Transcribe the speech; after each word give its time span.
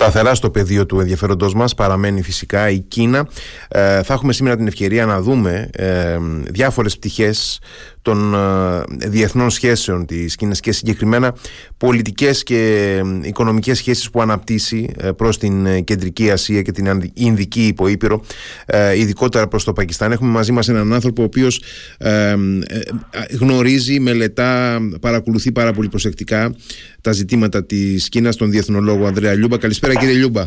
Σταθερά 0.00 0.34
στο 0.34 0.50
πεδίο 0.50 0.86
του 0.86 1.00
ενδιαφέροντός 1.00 1.54
μας 1.54 1.74
παραμένει 1.74 2.22
φυσικά 2.22 2.70
η 2.70 2.78
Κίνα. 2.78 3.28
Ε, 3.68 4.02
θα 4.02 4.14
έχουμε 4.14 4.32
σήμερα 4.32 4.56
την 4.56 4.66
ευκαιρία 4.66 5.06
να 5.06 5.20
δούμε 5.20 5.70
ε, 5.72 6.16
διάφορες 6.42 6.96
πτυχές 6.96 7.60
των 8.02 8.34
ε, 8.34 9.08
διεθνών 9.08 9.50
σχέσεων 9.50 10.06
της 10.06 10.36
Κίνας 10.36 10.60
και 10.60 10.72
συγκεκριμένα 10.72 11.34
πολιτικές 11.76 12.42
και 12.42 13.02
οικονομικές 13.22 13.78
σχέσεις 13.78 14.10
που 14.10 14.20
αναπτύσσει 14.20 14.94
ε, 15.00 15.10
προς 15.10 15.38
την 15.38 15.66
ε, 15.66 15.80
Κεντρική 15.80 16.30
Ασία 16.30 16.62
και 16.62 16.72
την 16.72 17.10
Ινδική 17.14 17.66
υποήπειρο 17.66 18.22
ειδικότερα 18.96 19.48
προς 19.48 19.64
το 19.64 19.72
Πακιστάν. 19.72 20.12
Έχουμε 20.12 20.30
μαζί 20.30 20.52
μας 20.52 20.68
έναν 20.68 20.92
άνθρωπο 20.92 21.22
ο 21.22 21.24
οποίος 21.24 21.62
γνωρίζει, 23.40 24.00
μελετά, 24.00 24.78
παρακολουθεί 25.00 25.52
πάρα 25.52 25.72
πολύ 25.72 25.88
προσεκτικά 25.88 26.54
τα 27.00 27.12
ζητήματα 27.12 27.64
της 27.64 28.08
Κίνας, 28.08 28.36
τον 28.36 28.50
διεθνολόγο 28.50 29.06
Ανδρέα 29.06 29.34
Λιούμπα. 29.34 29.58
Καλησπέρα 29.58 29.94
κύριε 29.94 30.14
Λιούμπα. 30.14 30.42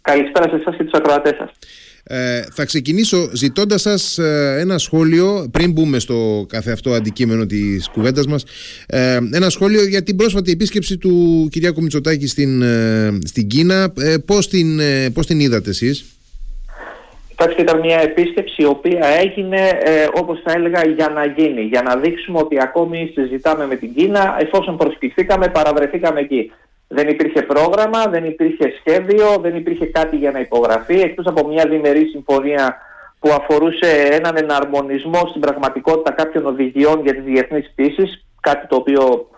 Καλησπέρα 0.00 0.48
σε 0.48 0.54
εσάς 0.54 0.76
και 0.76 0.84
τους 0.84 0.92
ακροατές 0.92 1.36
σας. 1.36 1.50
Ε, 2.10 2.42
θα 2.52 2.64
ξεκινήσω 2.64 3.30
ζητώντας 3.32 3.80
σας 3.80 4.18
ε, 4.18 4.56
ένα 4.60 4.78
σχόλιο 4.78 5.48
πριν 5.52 5.72
μπούμε 5.72 5.98
στο 5.98 6.46
κάθε 6.48 6.70
αυτό 6.72 6.90
αντικείμενο 6.90 7.46
της 7.46 7.88
κουβέντας 7.88 8.26
μας 8.26 8.44
ε, 8.86 9.18
ένα 9.32 9.50
σχόλιο 9.50 9.84
για 9.84 10.02
την 10.02 10.16
πρόσφατη 10.16 10.50
επίσκεψη 10.50 10.98
του 10.98 11.48
Κυριάκου 11.50 11.82
Μητσοτάκη 11.82 12.26
στην, 12.26 12.62
ε, 12.62 13.18
στην 13.24 13.46
Κίνα 13.46 13.92
πώς 14.26 14.48
την, 14.48 14.80
πώς 15.12 15.26
την 15.26 15.40
είδατε 15.40 15.70
εσείς; 15.70 16.18
Κοιτάξτε, 17.38 17.62
ήταν 17.62 17.78
μια 17.80 18.00
επίσκεψη 18.00 18.62
η 18.62 18.64
οποία 18.64 19.06
έγινε, 19.06 19.68
ε, 19.82 20.06
όπως 20.14 20.40
θα 20.44 20.52
έλεγα, 20.52 20.82
για 20.88 21.08
να 21.08 21.24
γίνει. 21.24 21.60
Για 21.60 21.82
να 21.82 21.96
δείξουμε 21.96 22.38
ότι 22.38 22.60
ακόμη 22.60 23.10
συζητάμε 23.14 23.66
με 23.66 23.76
την 23.76 23.94
Κίνα, 23.94 24.36
εφόσον 24.40 24.76
προσποιηθήκαμε, 24.76 25.48
παραβρεθήκαμε 25.48 26.20
εκεί. 26.20 26.52
Δεν 26.88 27.08
υπήρχε 27.08 27.42
πρόγραμμα, 27.42 28.06
δεν 28.06 28.24
υπήρχε 28.24 28.72
σχέδιο, 28.78 29.38
δεν 29.40 29.56
υπήρχε 29.56 29.86
κάτι 29.86 30.16
για 30.16 30.30
να 30.30 30.40
υπογραφεί, 30.40 31.00
εκτός 31.00 31.26
από 31.26 31.48
μια 31.48 31.66
διμερή 31.68 32.04
συμφωνία 32.04 32.76
που 33.18 33.30
αφορούσε 33.30 34.08
έναν 34.10 34.36
εναρμονισμό 34.36 35.20
στην 35.28 35.40
πραγματικότητα 35.40 36.10
κάποιων 36.12 36.46
οδηγιών 36.46 37.02
για 37.02 37.14
τις 37.14 37.24
διεθνείς 37.24 37.70
πτήσεις, 37.70 38.26
κάτι 38.40 38.66
το 38.66 38.76
οποίο 38.76 39.28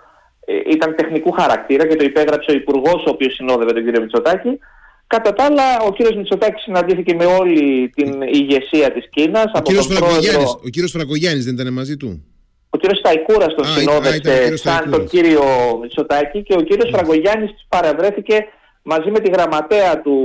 ε, 0.44 0.54
ήταν 0.70 0.94
τεχνικού 0.96 1.30
χαρακτήρα 1.30 1.86
και 1.86 1.96
το 1.96 2.04
υπέγραψε 2.04 2.50
ο 2.50 2.54
Υπουργός, 2.54 3.04
ο 3.06 3.10
οποίος 3.10 3.34
συνόδευε 3.34 3.72
τον 3.72 3.84
κύριο 3.84 4.00
Μητσοτάκη. 4.00 4.58
Κατά 5.06 5.32
τα 5.32 5.44
άλλα, 5.44 5.80
ο 5.86 5.92
κύριος 5.92 6.16
Μητσοτάκης 6.16 6.62
συναντήθηκε 6.62 7.14
με 7.14 7.24
όλη 7.24 7.88
την 7.94 8.22
ηγεσία 8.22 8.92
της 8.92 9.08
Κίνας. 9.10 9.44
Ο, 9.54 9.62
κύριος, 9.62 9.86
πρόεδρο... 9.86 10.60
ο 10.64 10.68
κύριος 10.68 10.90
Φραγκογιάννης 10.90 11.44
δεν 11.44 11.54
ήταν 11.54 11.72
μαζί 11.72 11.96
του; 11.96 12.24
Ο 12.80 12.86
κύριος 12.86 12.98
Σταϊκούρας 12.98 13.54
τον 13.54 13.64
συνόδευσε 13.64 14.56
σαν 14.56 14.90
τον 14.90 15.06
κύριο 15.06 15.42
Μητσοτάκη 15.80 16.42
και 16.42 16.54
ο 16.54 16.60
κύριος 16.60 16.90
Φραγκογιάννης 16.92 17.66
παρευρέθηκε 17.68 18.46
μαζί 18.82 19.10
με 19.10 19.18
τη 19.20 19.30
γραμματέα 19.30 20.00
του, 20.00 20.16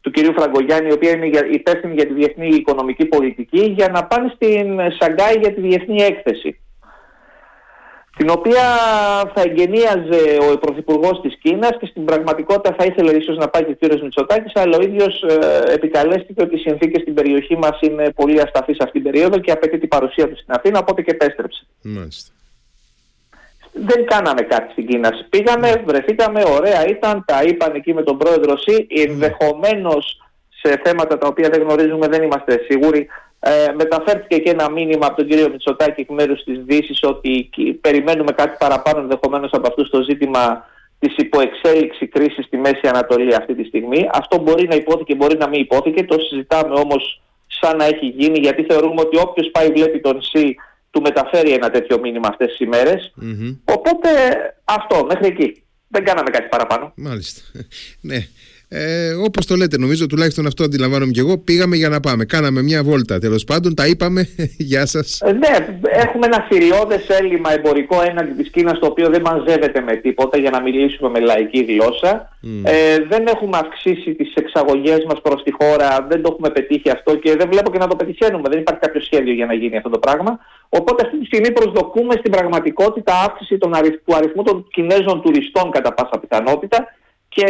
του 0.00 0.10
κυρίου 0.10 0.32
Φραγκογιάννη, 0.32 0.88
η 0.88 0.92
οποία 0.92 1.10
είναι 1.10 1.26
υπεύθυνη 1.52 1.94
για 1.94 2.06
τη 2.06 2.12
διεθνή 2.12 2.46
οικονομική 2.46 3.04
πολιτική, 3.04 3.64
για 3.76 3.88
να 3.88 4.04
πάνε 4.04 4.32
στην 4.34 4.80
Σαγκάη 4.98 5.34
για 5.40 5.54
τη 5.54 5.60
διεθνή 5.60 6.02
έκθεση 6.02 6.58
την 8.16 8.30
οποία 8.30 8.62
θα 9.34 9.42
εγγενίαζε 9.46 10.38
ο 10.52 10.58
Πρωθυπουργός 10.58 11.20
της 11.20 11.38
Κίνας 11.42 11.76
και 11.80 11.86
στην 11.86 12.04
πραγματικότητα 12.04 12.74
θα 12.78 12.84
ήθελε 12.84 13.12
ίσως 13.12 13.36
να 13.36 13.48
πάει 13.48 13.64
και 13.64 13.86
ο 13.86 13.88
κ. 13.88 14.02
Μητσοτάκης, 14.02 14.52
αλλά 14.54 14.76
ο 14.76 14.82
ίδιος 14.82 15.22
ε, 15.22 15.72
επικαλέστηκε 15.72 16.42
ότι 16.42 16.54
οι 16.54 16.58
συνθήκες 16.58 17.00
στην 17.00 17.14
περιοχή 17.14 17.56
μας 17.56 17.78
είναι 17.80 18.10
πολύ 18.10 18.40
ασταθείς 18.40 18.80
αυτήν 18.80 19.02
την 19.02 19.10
περίοδο 19.10 19.38
και 19.38 19.50
απαιτεί 19.50 19.78
την 19.78 19.88
παρουσία 19.88 20.28
του 20.28 20.36
στην 20.36 20.54
Αθήνα, 20.54 20.78
οπότε 20.78 21.02
και 21.02 21.10
επέστρεψε. 21.10 21.66
Μάλιστα. 21.82 22.32
Δεν 23.72 24.04
κάναμε 24.04 24.42
κάτι 24.42 24.72
στην 24.72 24.86
Κίνα. 24.86 25.10
Πήγαμε, 25.30 25.82
βρεθήκαμε, 25.86 26.42
ωραία 26.58 26.86
ήταν, 26.86 27.24
τα 27.26 27.42
είπαν 27.42 27.74
εκεί 27.74 27.94
με 27.94 28.02
τον 28.02 28.18
πρόεδρο 28.18 28.56
Σι. 28.56 28.86
Ενδεχομένως 28.88 30.22
σε 30.62 30.80
θέματα 30.84 31.18
τα 31.18 31.26
οποία 31.26 31.48
δεν 31.48 31.62
γνωρίζουμε 31.62 32.08
δεν 32.08 32.22
είμαστε 32.22 32.60
σίγουροι 32.68 33.08
ε, 33.46 33.72
μεταφέρθηκε 33.74 34.38
και 34.38 34.50
ένα 34.50 34.70
μήνυμα 34.70 35.06
από 35.06 35.16
τον 35.16 35.26
κύριο 35.26 35.48
Μητσοτάκη 35.50 36.00
εκ 36.00 36.10
μέρους 36.10 36.42
της 36.44 36.58
Δύσης 36.64 37.02
ότι 37.02 37.50
περιμένουμε 37.80 38.32
κάτι 38.32 38.56
παραπάνω 38.58 39.00
ενδεχομένως 39.00 39.50
από 39.52 39.68
αυτούς 39.68 39.86
στο 39.86 40.02
ζήτημα 40.02 40.64
της 40.98 41.16
υποεξέλιξη 41.16 42.06
κρίσης 42.06 42.44
στη 42.44 42.56
Μέση 42.56 42.80
Ανατολή 42.82 43.34
αυτή 43.34 43.54
τη 43.54 43.64
στιγμή. 43.64 44.08
Αυτό 44.12 44.38
μπορεί 44.38 44.66
να 44.68 44.74
υπόθηκε, 44.74 45.14
μπορεί 45.14 45.36
να 45.36 45.48
μην 45.48 45.60
υπόθηκε. 45.60 46.04
Το 46.04 46.18
συζητάμε 46.20 46.74
όμως 46.74 47.22
σαν 47.46 47.76
να 47.76 47.84
έχει 47.84 48.06
γίνει, 48.06 48.38
γιατί 48.38 48.64
θεωρούμε 48.68 49.00
ότι 49.00 49.16
όποιος 49.18 49.50
πάει 49.50 49.68
βλέπει 49.72 50.00
τον 50.00 50.22
ΣΥ 50.22 50.56
του 50.90 51.00
μεταφέρει 51.00 51.52
ένα 51.52 51.70
τέτοιο 51.70 52.00
μήνυμα 52.00 52.28
αυτές 52.28 52.48
τις 52.48 52.58
ημερε 52.60 52.94
Οπότε 53.64 54.08
αυτό, 54.64 55.04
μέχρι 55.06 55.26
εκεί. 55.26 55.62
Δεν 55.88 56.04
κάναμε 56.04 56.30
κάτι 56.30 56.48
παραπάνω. 56.48 56.92
Μάλιστα. 56.96 57.40
ναι. 58.10 58.18
Ε, 58.76 59.12
Όπως 59.12 59.46
το 59.46 59.54
λέτε, 59.56 59.76
νομίζω 59.78 60.06
τουλάχιστον 60.06 60.46
αυτό 60.46 60.64
αντιλαμβάνομαι 60.64 61.10
και 61.10 61.20
εγώ. 61.20 61.38
Πήγαμε 61.38 61.76
για 61.76 61.88
να 61.88 62.00
πάμε. 62.00 62.24
Κάναμε 62.24 62.62
μια 62.62 62.82
βόλτα. 62.82 63.18
Τέλος 63.18 63.44
πάντων, 63.44 63.74
τα 63.74 63.86
είπαμε. 63.86 64.28
Γεια 64.70 64.86
σας. 64.86 65.20
Ε, 65.20 65.32
ναι, 65.32 65.76
έχουμε 66.04 66.26
ένα 66.26 66.46
θηριώδε 66.48 67.04
έλλειμμα 67.08 67.52
εμπορικό 67.52 68.02
έναντι 68.02 68.42
της 68.42 68.50
Κίνας, 68.50 68.78
το 68.78 68.86
οποίο 68.86 69.08
δεν 69.10 69.20
μαζεύεται 69.20 69.80
με 69.80 69.96
τίποτα 69.96 70.38
για 70.38 70.50
να 70.50 70.60
μιλήσουμε 70.60 71.08
με 71.10 71.20
λαϊκή 71.20 71.64
γλώσσα. 71.68 72.28
Ε, 72.64 72.98
δεν 73.08 73.26
έχουμε 73.26 73.58
αυξήσει 73.58 74.14
τις 74.14 74.34
εξαγωγές 74.34 75.04
μας 75.08 75.20
προς 75.20 75.42
τη 75.42 75.52
χώρα. 75.52 76.06
Δεν 76.10 76.22
το 76.22 76.28
έχουμε 76.32 76.50
πετύχει 76.50 76.90
αυτό 76.90 77.16
και 77.16 77.36
δεν 77.36 77.48
βλέπω 77.50 77.70
και 77.70 77.78
να 77.78 77.86
το 77.86 77.96
πετυχαίνουμε. 77.96 78.48
Δεν 78.48 78.58
υπάρχει 78.58 78.80
κάποιο 78.80 79.00
σχέδιο 79.00 79.32
για 79.32 79.46
να 79.46 79.54
γίνει 79.54 79.76
αυτό 79.76 79.88
το 79.88 79.98
πράγμα. 79.98 80.38
Οπότε 80.68 81.02
αυτή 81.04 81.18
τη 81.18 81.24
στιγμή 81.24 81.52
προσδοκούμε 81.52 82.14
στην 82.18 82.30
πραγματικότητα 82.30 83.12
αύξηση 83.26 83.58
του 83.58 83.70
αριθμού 84.16 84.42
των 84.42 84.66
Κινέζων 84.72 85.22
τουριστών 85.22 85.70
κατά 85.70 85.94
πάσα 85.94 86.18
πιθανότητα 86.20 86.78
και 87.34 87.46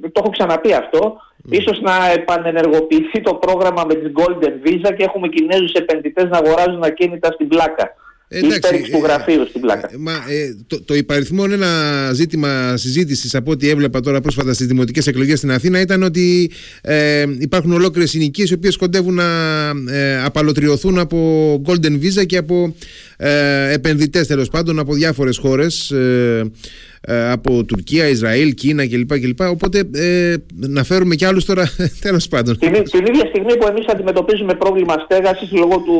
το 0.00 0.20
έχω 0.22 0.30
ξαναπεί 0.30 0.72
αυτό, 0.72 1.16
mm. 1.16 1.52
ίσως 1.52 1.80
να 1.80 2.10
επανενεργοποιηθεί 2.12 3.20
το 3.20 3.34
πρόγραμμα 3.34 3.84
με 3.88 3.94
τις 3.94 4.12
Golden 4.14 4.54
Visa 4.66 4.94
και 4.96 5.04
έχουμε 5.04 5.28
Κινέζους 5.28 5.72
επενδυτές 5.72 6.24
να 6.28 6.38
αγοράζουν 6.38 6.82
ακίνητα 6.82 7.32
στην 7.32 7.48
πλάκα. 7.48 7.94
Εντάξει, 8.32 8.90
του 8.90 9.00
γραφείου 9.02 9.46
στην 9.48 9.60
πλάκα. 9.60 9.90
Ε, 9.92 9.96
μα, 9.98 10.12
ε, 10.12 10.56
το, 10.66 10.82
το 10.84 10.94
υπαριθμό 10.94 11.44
ένα 11.50 11.68
ζήτημα 12.12 12.76
συζήτησης 12.76 13.34
από 13.34 13.50
ό,τι 13.50 13.68
έβλεπα 13.68 14.00
τώρα 14.00 14.20
πρόσφατα 14.20 14.52
στις 14.52 14.66
δημοτικές 14.66 15.06
εκλογές 15.06 15.38
στην 15.38 15.50
Αθήνα 15.50 15.80
ήταν 15.80 16.02
ότι 16.02 16.50
ε, 16.82 17.24
υπάρχουν 17.38 17.72
ολόκληρες 17.72 18.10
συνοικίες 18.10 18.50
οι 18.50 18.54
οποίες 18.54 18.76
κοντεύουν 18.76 19.14
να 19.14 19.24
ε, 19.90 20.22
απαλωτριωθούν 20.24 20.98
από 20.98 21.62
Golden 21.66 21.92
Visa 21.92 22.26
και 22.26 22.36
από 22.36 22.74
ε, 23.22 23.72
επενδυτές 23.72 24.26
τέλος 24.26 24.48
πάντων 24.48 24.78
από 24.78 24.94
διάφορες 24.94 25.38
χώρες. 25.38 25.90
Ε, 25.90 26.50
ε, 27.00 27.30
από 27.30 27.64
Τουρκία, 27.64 28.08
Ισραήλ, 28.08 28.54
Κίνα 28.54 28.86
κλπ. 28.88 29.18
κλπ. 29.18 29.40
Οπότε 29.40 29.82
ε, 29.94 30.34
να 30.54 30.84
φέρουμε 30.84 31.14
κι 31.14 31.24
άλλους 31.24 31.44
τώρα 31.44 31.70
τέλος 32.06 32.28
πάντων. 32.28 32.58
Την, 32.58 32.72
την 32.72 33.06
ίδια 33.06 33.26
στιγμή 33.28 33.56
που 33.56 33.66
εμείς 33.66 33.86
αντιμετωπίζουμε 33.86 34.54
πρόβλημα 34.54 34.94
στέγασης 35.04 35.52
λόγω 35.52 35.76
του, 35.76 35.98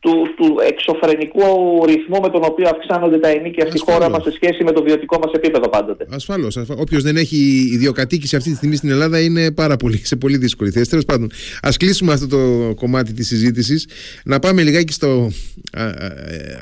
του, 0.00 0.34
του 0.36 0.56
εξωφρενικού 0.68 1.44
ρυθμού 1.86 2.20
με 2.20 2.30
τον 2.30 2.44
οποίο 2.44 2.68
αυξάνονται 2.68 3.18
τα 3.18 3.28
ενίκια 3.28 3.66
στη 3.66 3.78
χώρα 3.78 4.08
μας 4.08 4.22
σε 4.22 4.32
σχέση 4.32 4.64
με 4.64 4.72
το 4.72 4.82
βιωτικό 4.82 5.18
μας 5.18 5.32
επίπεδο 5.32 5.68
πάντοτε. 5.68 6.06
Ασφαλώς. 6.10 6.56
Ασφαλώς. 6.56 6.82
Όποιος 6.82 7.02
δεν 7.02 7.16
έχει 7.16 7.36
ιδιοκατοίκηση 7.72 8.36
αυτή 8.36 8.50
τη 8.50 8.56
στιγμή 8.56 8.76
στην 8.76 8.90
Ελλάδα 8.90 9.20
είναι 9.20 9.52
πάρα 9.52 9.76
πολύ, 9.76 10.00
σε 10.04 10.16
πολύ 10.16 10.36
δύσκολη 10.36 10.70
θέση. 10.70 10.90
Τέλος 10.90 11.04
πάντων, 11.04 11.30
ας 11.62 11.76
κλείσουμε 11.76 12.12
αυτό 12.12 12.26
το 12.26 12.74
κομμάτι 12.74 13.12
της 13.12 13.26
συζήτησης. 13.26 13.88
Να 14.24 14.38
πάμε 14.38 14.62
λιγάκι 14.62 14.92
στο. 14.92 15.30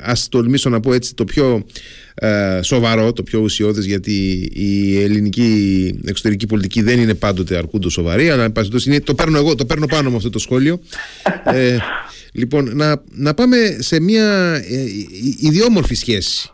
Α 0.01 0.13
τολμήσω 0.29 0.69
να 0.69 0.79
πω 0.79 0.93
έτσι 0.93 1.15
το 1.15 1.23
πιο 1.23 1.65
ε, 2.15 2.59
σοβαρό, 2.61 3.13
το 3.13 3.23
πιο 3.23 3.39
ουσιώδες 3.39 3.85
γιατί 3.85 4.49
η 4.53 5.01
ελληνική 5.01 5.99
εξωτερική 6.05 6.45
πολιτική 6.45 6.81
δεν 6.81 6.99
είναι 6.99 7.13
πάντοτε 7.13 7.57
αρκούντο 7.57 7.89
σοβαρή 7.89 8.29
αλλά 8.29 8.51
είναι, 8.85 8.99
το 8.99 9.13
παίρνω 9.13 9.37
εγώ, 9.37 9.55
το 9.55 9.65
παίρνω 9.65 9.85
πάνω 9.85 10.09
με 10.09 10.15
αυτό 10.15 10.29
το 10.29 10.39
σχόλιο 10.39 10.79
ε, 11.43 11.77
λοιπόν 12.37 12.75
να, 12.75 13.03
να 13.11 13.33
πάμε 13.33 13.77
σε 13.79 13.99
μια 13.99 14.53
ε, 14.69 14.85
ιδιόμορφη 15.39 15.95
σχέση 15.95 16.49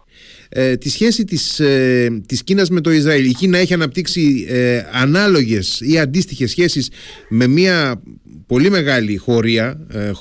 ε, 0.56 0.78
τη 0.78 0.90
σχέση 0.90 1.26
της, 1.26 1.60
ε, 1.60 2.22
της 2.26 2.44
Κίνας 2.44 2.70
με 2.70 2.82
το 2.82 2.92
Ισραήλ. 2.92 3.26
Η 3.26 3.34
Κίνα 3.34 3.58
έχει 3.58 3.74
αναπτύξει 3.74 4.46
ε, 4.50 4.82
ανάλογες 4.92 5.82
ή 5.84 6.00
αντίστοιχες 6.00 6.50
σχέσεις 6.50 6.90
με 7.30 7.48
μια 7.48 8.02
πολύ 8.46 8.70
μεγάλη 8.70 9.18
χωρία 9.18 9.80
ε, 9.94 10.12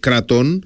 κρατών 0.00 0.64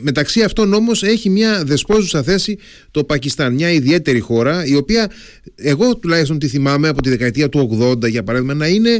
μεταξύ 0.00 0.42
αυτών 0.42 0.72
όμως 0.72 1.02
έχει 1.02 1.30
μια 1.30 1.64
δεσπόζουσα 1.64 2.22
θέση 2.22 2.58
το 2.90 3.04
Πακιστάν 3.04 3.54
μια 3.54 3.70
ιδιαίτερη 3.70 4.20
χώρα 4.20 4.64
η 4.64 4.76
οποία 4.76 5.10
εγώ 5.54 5.96
τουλάχιστον 5.96 6.38
τη 6.38 6.48
θυμάμαι 6.48 6.88
από 6.88 7.02
τη 7.02 7.08
δεκαετία 7.08 7.48
του 7.48 7.78
80 7.80 8.10
για 8.10 8.22
παράδειγμα 8.22 8.54
να 8.54 8.66
είναι 8.66 8.98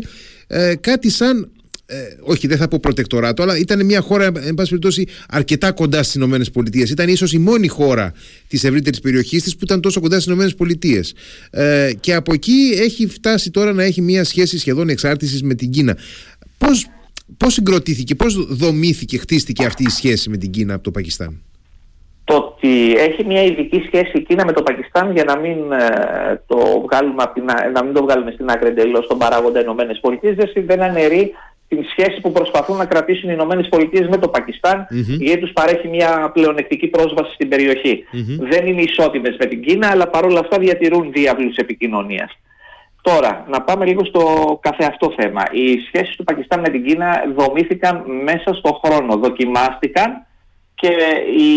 κάτι 0.80 1.10
σαν 1.10 1.50
ε, 1.86 1.96
όχι 2.20 2.46
δεν 2.46 2.58
θα 2.58 2.68
πω 2.68 2.78
προτεκτοράτο, 2.80 3.42
αλλά 3.42 3.58
ήταν 3.58 3.84
μια 3.84 4.00
χώρα, 4.00 4.24
εν 4.24 4.54
πάση 4.54 4.68
περιπτώσει, 4.68 5.06
αρκετά 5.28 5.72
κοντά 5.72 6.02
στις 6.02 6.22
ΗΠΑ. 6.22 6.62
Ήταν 6.90 7.08
ίσως 7.08 7.32
η 7.32 7.38
μόνη 7.38 7.68
χώρα 7.68 8.12
της 8.48 8.64
ευρύτερης 8.64 9.00
περιοχής 9.00 9.42
της 9.42 9.56
που 9.56 9.64
ήταν 9.64 9.80
τόσο 9.80 10.00
κοντά 10.00 10.20
στις 10.20 10.34
ΗΠΑ. 10.34 11.00
Ε, 11.50 11.92
και 12.00 12.14
από 12.14 12.32
εκεί 12.32 12.72
έχει 12.76 13.06
φτάσει 13.06 13.50
τώρα 13.50 13.72
να 13.72 13.82
έχει 13.82 14.00
μια 14.00 14.24
σχέση 14.24 14.58
σχεδόν 14.58 14.88
εξάρτησης 14.88 15.42
με 15.42 15.54
την 15.54 15.70
Κίνα. 15.70 15.96
Πώς 16.58 16.86
πώς 17.36 17.52
συγκροτήθηκε, 17.52 18.14
πώς 18.14 18.56
δομήθηκε, 18.56 19.18
χτίστηκε 19.18 19.64
αυτή 19.64 19.82
η 19.82 19.90
σχέση 19.90 20.30
με 20.30 20.36
την 20.36 20.50
Κίνα 20.50 20.74
από 20.74 20.82
το 20.82 20.90
Πακιστάν; 20.90 21.42
Το 22.24 22.56
έχει 22.96 23.24
μια 23.24 23.42
ειδική 23.42 23.82
σχέση 23.86 24.18
η 24.18 24.20
Κίνα 24.20 24.44
με 24.44 24.52
το 24.52 24.62
Πακιστάν 24.62 25.12
για 25.12 25.24
να 25.24 25.38
μην, 25.38 25.72
ε, 25.72 26.42
το, 26.46 26.56
βγάλουμε 26.86 27.30
την, 27.34 27.44
να 27.72 27.84
μην 27.84 27.94
το 27.94 28.02
βγάλουμε 28.02 28.30
στην 28.30 28.50
άκρη 28.50 28.68
εντελώς 28.68 29.04
στον 29.04 29.18
παράγοντα 29.18 29.60
Ηνωμένες 29.60 29.98
Πολιτείες. 30.00 30.36
Δεν 30.66 30.82
αναιρεί 30.82 31.32
την 31.74 31.84
σχέση 31.90 32.20
που 32.20 32.32
προσπαθούν 32.32 32.76
να 32.76 32.86
κρατήσουν 32.86 33.28
οι 33.28 33.32
Ηνωμένες 33.36 33.68
Πολιτείες 33.68 34.08
με 34.08 34.16
το 34.16 34.28
Πακιστάν, 34.28 34.86
mm-hmm. 34.90 35.18
γιατί 35.18 35.40
τους 35.40 35.52
παρέχει 35.52 35.88
μια 35.88 36.30
πλεονεκτική 36.34 36.86
πρόσβαση 36.86 37.32
στην 37.34 37.48
περιοχή. 37.48 38.04
Δεν 38.38 38.66
είναι 38.66 38.82
ισότιμες 38.82 39.36
με 39.38 39.46
την 39.46 39.62
Κίνα, 39.62 39.90
αλλά 39.90 40.08
παρόλα 40.08 40.40
αυτά 40.40 40.58
διατηρούν 40.58 41.12
διάβλους 41.12 41.56
επικοινωνίας. 41.56 42.30
Τώρα, 43.02 43.44
να 43.48 43.62
πάμε 43.62 43.84
λίγο 43.84 44.04
στο 44.04 44.22
καθεαυτό 44.62 45.12
θέμα. 45.16 45.42
Οι 45.52 45.78
σχέσεις 45.86 46.16
του 46.16 46.24
Πακιστάν 46.24 46.60
με 46.60 46.68
την 46.68 46.84
Κίνα 46.84 47.22
δομήθηκαν 47.36 48.04
μέσα 48.22 48.54
στον 48.54 48.72
χρόνο, 48.84 49.16
δοκιμάστηκαν 49.16 50.26
και 50.74 50.92
οι, 51.38 51.50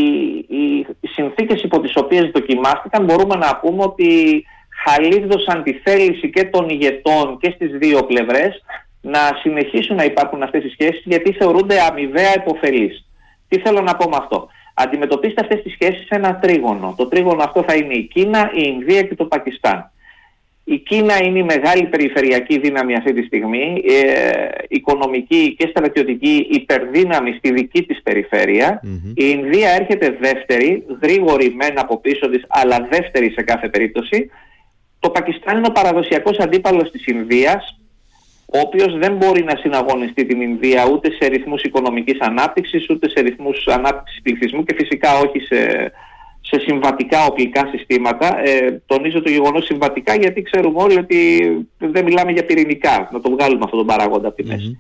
οι, 0.50 0.86
οι 1.00 1.08
συνθήκες 1.08 1.64
υπό 1.64 1.80
τις 1.80 1.94
οποίες 1.96 2.32
δοκιμάστηκαν 2.34 3.04
μπορούμε 3.04 3.36
να 3.36 3.56
πούμε 3.56 3.84
ότι 3.84 4.44
χαλίδωσαν 4.86 5.64
τη 5.64 5.74
θέληση 5.74 6.30
και 6.30 6.44
των 6.44 6.70
ηγετών 6.70 7.38
και 7.40 7.52
στις 7.56 7.72
δύο 7.78 8.04
πλευρές 8.04 8.64
να 9.08 9.20
συνεχίσουν 9.42 9.96
να 9.96 10.04
υπάρχουν 10.04 10.44
αυτές 10.44 10.64
οι 10.64 10.70
σχέσεις 10.70 11.02
γιατί 11.06 11.32
θεωρούνται 11.32 11.82
αμοιβαία 11.82 12.34
υποφελείς. 12.36 13.06
Τι 13.48 13.60
θέλω 13.60 13.82
να 13.82 13.96
πω 13.96 14.10
με 14.10 14.16
αυτό. 14.20 14.48
Αντιμετωπίστε 14.74 15.42
αυτές 15.42 15.62
τις 15.62 15.74
σχέσεις 15.74 16.06
σε 16.06 16.16
ένα 16.16 16.36
τρίγωνο. 16.36 16.94
Το 16.98 17.08
τρίγωνο 17.08 17.44
αυτό 17.44 17.64
θα 17.68 17.76
είναι 17.76 17.94
η 17.94 18.04
Κίνα, 18.04 18.52
η 18.54 18.62
Ινδία 18.66 19.02
και 19.02 19.16
το 19.16 19.26
Πακιστάν. 19.26 19.92
Η 20.64 20.78
Κίνα 20.78 21.24
είναι 21.24 21.40
η 21.40 21.44
μεγάλη 21.44 21.86
περιφερειακή 21.86 22.60
δύναμη 22.60 22.96
αυτή 22.96 23.14
τη 23.14 23.24
στιγμή, 23.24 23.84
ε, 23.88 24.48
οικονομική 24.68 25.56
και 25.58 25.68
στρατιωτική 25.68 26.48
υπερδύναμη 26.50 27.36
στη 27.38 27.52
δική 27.52 27.84
της 27.84 28.02
περιφερεια 28.02 28.82
Η 29.16 29.26
Ινδία 29.38 29.70
έρχεται 29.70 30.18
δεύτερη, 30.20 30.86
γρήγορη 31.02 31.54
μεν 31.56 31.80
από 31.80 31.98
πίσω 31.98 32.30
της, 32.30 32.46
αλλά 32.48 32.88
δεύτερη 32.90 33.32
σε 33.32 33.42
κάθε 33.42 33.70
περίπτωση. 33.70 34.30
Το 35.00 35.10
Πακιστάν 35.10 35.58
είναι 35.58 35.68
ο 35.68 35.72
παραδοσιακός 35.72 36.38
αντίπαλος 36.38 36.92
της 36.92 37.06
Ινδίας, 37.06 37.80
ο 38.54 38.60
οποίος 38.60 38.98
δεν 38.98 39.16
μπορεί 39.16 39.44
να 39.44 39.56
συναγωνιστεί 39.56 40.26
την 40.26 40.42
Ινδία 40.42 40.90
ούτε 40.92 41.12
σε 41.20 41.28
ρυθμούς 41.28 41.62
οικονομικής 41.62 42.20
ανάπτυξης, 42.20 42.90
ούτε 42.90 43.10
σε 43.10 43.22
ρυθμούς 43.22 43.68
ανάπτυξης 43.68 44.22
πληθυσμού 44.22 44.64
και 44.64 44.76
φυσικά 44.78 45.18
όχι 45.18 45.40
σε 45.40 45.92
σε 46.50 46.60
συμβατικά 46.60 47.26
οπλικά 47.26 47.70
συστήματα. 47.72 48.42
Ε, 48.44 48.82
τονίζω 48.86 49.22
το 49.22 49.30
γεγονός 49.30 49.66
συμβατικά 49.66 50.16
γιατί 50.16 50.42
ξέρουμε 50.42 50.82
όλοι 50.82 50.98
ότι 50.98 51.18
δεν 51.78 52.04
μιλάμε 52.04 52.32
για 52.32 52.46
πυρηνικά, 52.46 53.10
να 53.12 53.22
το 53.22 53.30
βγάλουμε 53.30 53.62
αυτόν 53.64 53.80
τον 53.80 53.88
παράγοντα 53.88 54.28
από 54.28 54.38
τη 54.38 54.44
μεση 54.44 54.80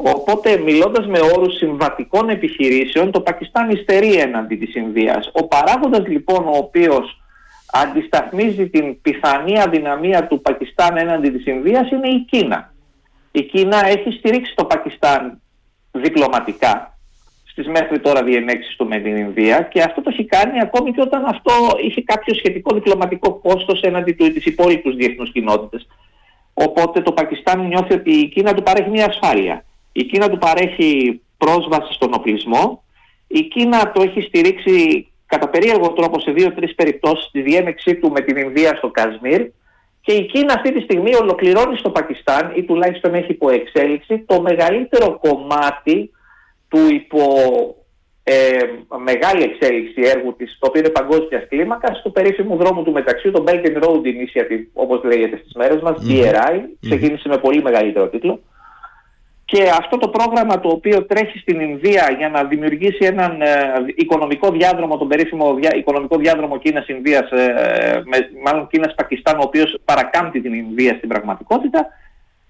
Οπότε 0.00 0.56
μιλώντας 0.56 1.06
με 1.06 1.18
όρους 1.36 1.56
συμβατικών 1.56 2.28
επιχειρήσεων 2.28 3.10
το 3.10 3.20
Πακιστάν 3.20 3.70
υστερεί 3.70 4.14
έναντι 4.14 4.56
της 4.56 4.74
Ινδίας. 4.74 5.30
Ο 5.32 5.46
παράγοντας 5.46 6.06
λοιπόν 6.06 6.46
ο 6.46 6.56
οποίος 6.56 7.20
αντισταθμίζει 7.72 8.68
την 8.68 9.00
πιθανή 9.00 9.60
αδυναμία 9.60 10.26
του 10.26 10.40
Πακιστάν 10.40 10.96
έναντι 10.96 11.30
της 11.30 11.46
Ινδίας 11.46 11.90
είναι 11.90 12.08
η 12.08 12.18
Κίνα. 12.18 12.74
Η 13.32 13.42
Κίνα 13.42 13.86
έχει 13.86 14.10
στηρίξει 14.10 14.54
το 14.54 14.64
Πακιστάν 14.64 15.40
διπλωματικά 15.92 16.98
στις 17.44 17.66
μέχρι 17.66 18.00
τώρα 18.00 18.22
διενέξεις 18.22 18.76
του 18.76 18.86
με 18.86 18.98
την 18.98 19.16
Ινδία 19.16 19.62
και 19.62 19.82
αυτό 19.82 20.02
το 20.02 20.10
έχει 20.12 20.24
κάνει 20.24 20.60
ακόμη 20.60 20.92
και 20.92 21.00
όταν 21.00 21.24
αυτό 21.24 21.52
είχε 21.82 22.02
κάποιο 22.02 22.34
σχετικό 22.34 22.74
διπλωματικό 22.74 23.34
κόστος 23.34 23.80
έναντι 23.80 24.12
του 24.12 24.32
της 24.32 24.44
υπόλοιπους 24.44 24.96
διεθνούς 24.96 25.32
κοινότητες. 25.32 25.86
Οπότε 26.54 27.00
το 27.00 27.12
Πακιστάν 27.12 27.66
νιώθει 27.66 27.94
ότι 27.94 28.10
η 28.10 28.28
Κίνα 28.28 28.54
του 28.54 28.62
παρέχει 28.62 28.90
μια 28.90 29.06
ασφάλεια. 29.06 29.64
Η 29.92 30.04
Κίνα 30.04 30.28
του 30.28 30.38
παρέχει 30.38 31.20
πρόσβαση 31.38 31.92
στον 31.92 32.14
οπλισμό. 32.14 32.82
Η 33.26 33.42
Κίνα 33.42 33.92
το 33.92 34.02
έχει 34.02 34.20
στηρίξει 34.20 35.07
κατά 35.28 35.48
περίεργο 35.48 35.92
τρόπο 35.92 36.20
σε 36.20 36.30
δύο-τρεις 36.30 36.74
περιπτώσεις 36.74 37.30
τη 37.30 37.40
διένεξή 37.40 37.94
του 37.94 38.10
με 38.10 38.20
την 38.20 38.36
Ινδία 38.36 38.74
στο 38.76 38.90
Κασμίρ 38.90 39.40
και 40.00 40.12
η 40.12 40.26
Κίνα 40.26 40.52
αυτή 40.52 40.72
τη 40.72 40.80
στιγμή 40.80 41.14
ολοκληρώνει 41.14 41.76
στο 41.76 41.90
Πακιστάν 41.90 42.52
ή 42.56 42.62
τουλάχιστον 42.62 43.14
έχει 43.14 43.32
υποεξέλιξη 43.32 44.18
το 44.18 44.40
μεγαλύτερο 44.40 45.18
κομμάτι 45.20 46.10
του 46.68 46.78
υπό 46.90 47.22
ε, 48.22 48.58
μεγάλη 49.04 49.42
εξέλιξη 49.42 50.02
έργου 50.14 50.34
της, 50.36 50.56
το 50.60 50.66
οποίο 50.68 50.80
είναι 50.80 50.90
παγκόσμιας 50.90 51.46
κλίμακας, 51.48 51.98
στο 51.98 52.10
περίφημο 52.10 52.56
δρόμο 52.56 52.82
του 52.82 52.92
μεταξύ, 52.92 53.30
το 53.30 53.44
Belt 53.46 53.64
and 53.66 53.82
Road 53.82 54.02
Initiative, 54.14 54.64
όπως 54.72 55.04
λέγεται 55.04 55.36
στις 55.36 55.52
μέρες 55.54 55.80
μας, 55.82 55.96
BRI, 56.08 56.56
ξεκίνησε 56.80 57.28
με 57.28 57.38
πολύ 57.38 57.62
μεγαλύτερο 57.62 58.08
τίτλο. 58.08 58.40
Και 59.50 59.62
αυτό 59.78 59.98
το 59.98 60.08
πρόγραμμα 60.08 60.60
το 60.60 60.68
οποίο 60.68 61.04
τρέχει 61.04 61.38
στην 61.38 61.60
Ινδία 61.60 62.14
για 62.18 62.28
να 62.28 62.44
δημιουργήσει 62.44 63.04
έναν 63.04 63.42
ε, 63.42 63.48
οικονομικό 63.94 64.50
διάδρομο, 64.50 64.96
τον 64.96 65.08
περίφημο 65.08 65.54
διά, 65.54 65.70
οικονομικό 65.76 66.16
διάδρομο 66.16 66.58
Κίνας-Ινδίας, 66.58 67.30
ε, 67.30 68.02
μάλλον 68.44 68.66
Κίνας-Πακιστάν, 68.66 69.38
ο 69.38 69.42
οποίος 69.42 69.78
παρακάμπτει 69.84 70.40
την 70.40 70.52
Ινδία 70.54 70.94
στην 70.94 71.08
πραγματικότητα, 71.08 71.86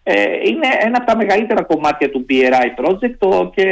ε, 0.02 0.12
είναι 0.22 0.68
ένα 0.80 0.96
από 0.96 1.06
τα 1.06 1.16
μεγαλύτερα 1.16 1.62
κομμάτια 1.62 2.10
του 2.10 2.26
BRI 2.28 2.84
project 2.84 3.14
το, 3.18 3.50
και 3.54 3.66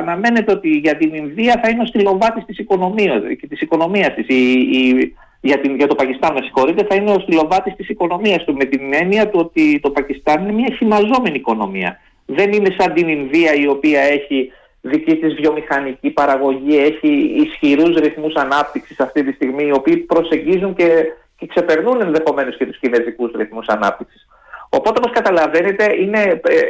αναμένεται 0.00 0.52
ότι 0.52 0.68
για 0.68 0.96
την 0.96 1.14
Ινδία 1.14 1.60
θα 1.62 1.68
είναι 1.68 1.82
ο 1.82 1.86
στυλοβάτης 1.86 2.44
της 2.44 2.58
οικονομίας, 2.58 3.22
της 3.48 3.60
οικονομίας 3.60 4.14
της. 4.14 4.26
Η, 4.28 4.52
η, 4.78 5.14
για, 5.40 5.60
την, 5.60 5.76
για 5.76 5.86
το 5.86 5.94
Πακιστάν, 5.94 6.32
με 6.32 6.40
συγχωρείτε, 6.42 6.86
θα 6.88 6.94
είναι 6.94 7.10
ο 7.10 7.18
στυλοβάτης 7.18 7.74
της 7.76 7.88
οικονομίας 7.88 8.44
του 8.44 8.54
με 8.54 8.64
την 8.64 8.92
έννοια 8.92 9.28
του 9.28 9.38
ότι 9.38 9.80
το 9.82 9.90
Πακιστάν 9.90 10.42
είναι 10.42 10.52
μια 10.52 10.74
χυμαζόμενη 10.76 11.36
οικονομία. 11.36 11.98
Δεν 12.30 12.52
είναι 12.52 12.74
σαν 12.78 12.92
την 12.92 13.08
Ινδία 13.08 13.54
η 13.54 13.66
οποία 13.66 14.00
έχει 14.00 14.52
δική 14.80 15.16
της 15.16 15.34
βιομηχανική 15.34 16.10
παραγωγή, 16.10 16.78
έχει 16.78 17.08
ισχυρούς 17.44 17.96
ρυθμούς 17.96 18.34
ανάπτυξης 18.34 19.00
αυτή 19.00 19.24
τη 19.24 19.32
στιγμή, 19.32 19.66
οι 19.66 19.72
οποίοι 19.72 19.96
προσεγγίζουν 19.96 20.74
και, 20.74 21.04
και 21.36 21.46
ξεπερνούν 21.46 22.00
ενδεχομένως 22.00 22.56
και 22.56 22.66
τους 22.66 22.78
κινέζικους 22.78 23.32
ρυθμούς 23.36 23.66
ανάπτυξης. 23.66 24.26
Οπότε 24.68 24.98
όπως 24.98 25.12
καταλαβαίνετε 25.12 25.94
είναι 26.00 26.40
ε, 26.44 26.60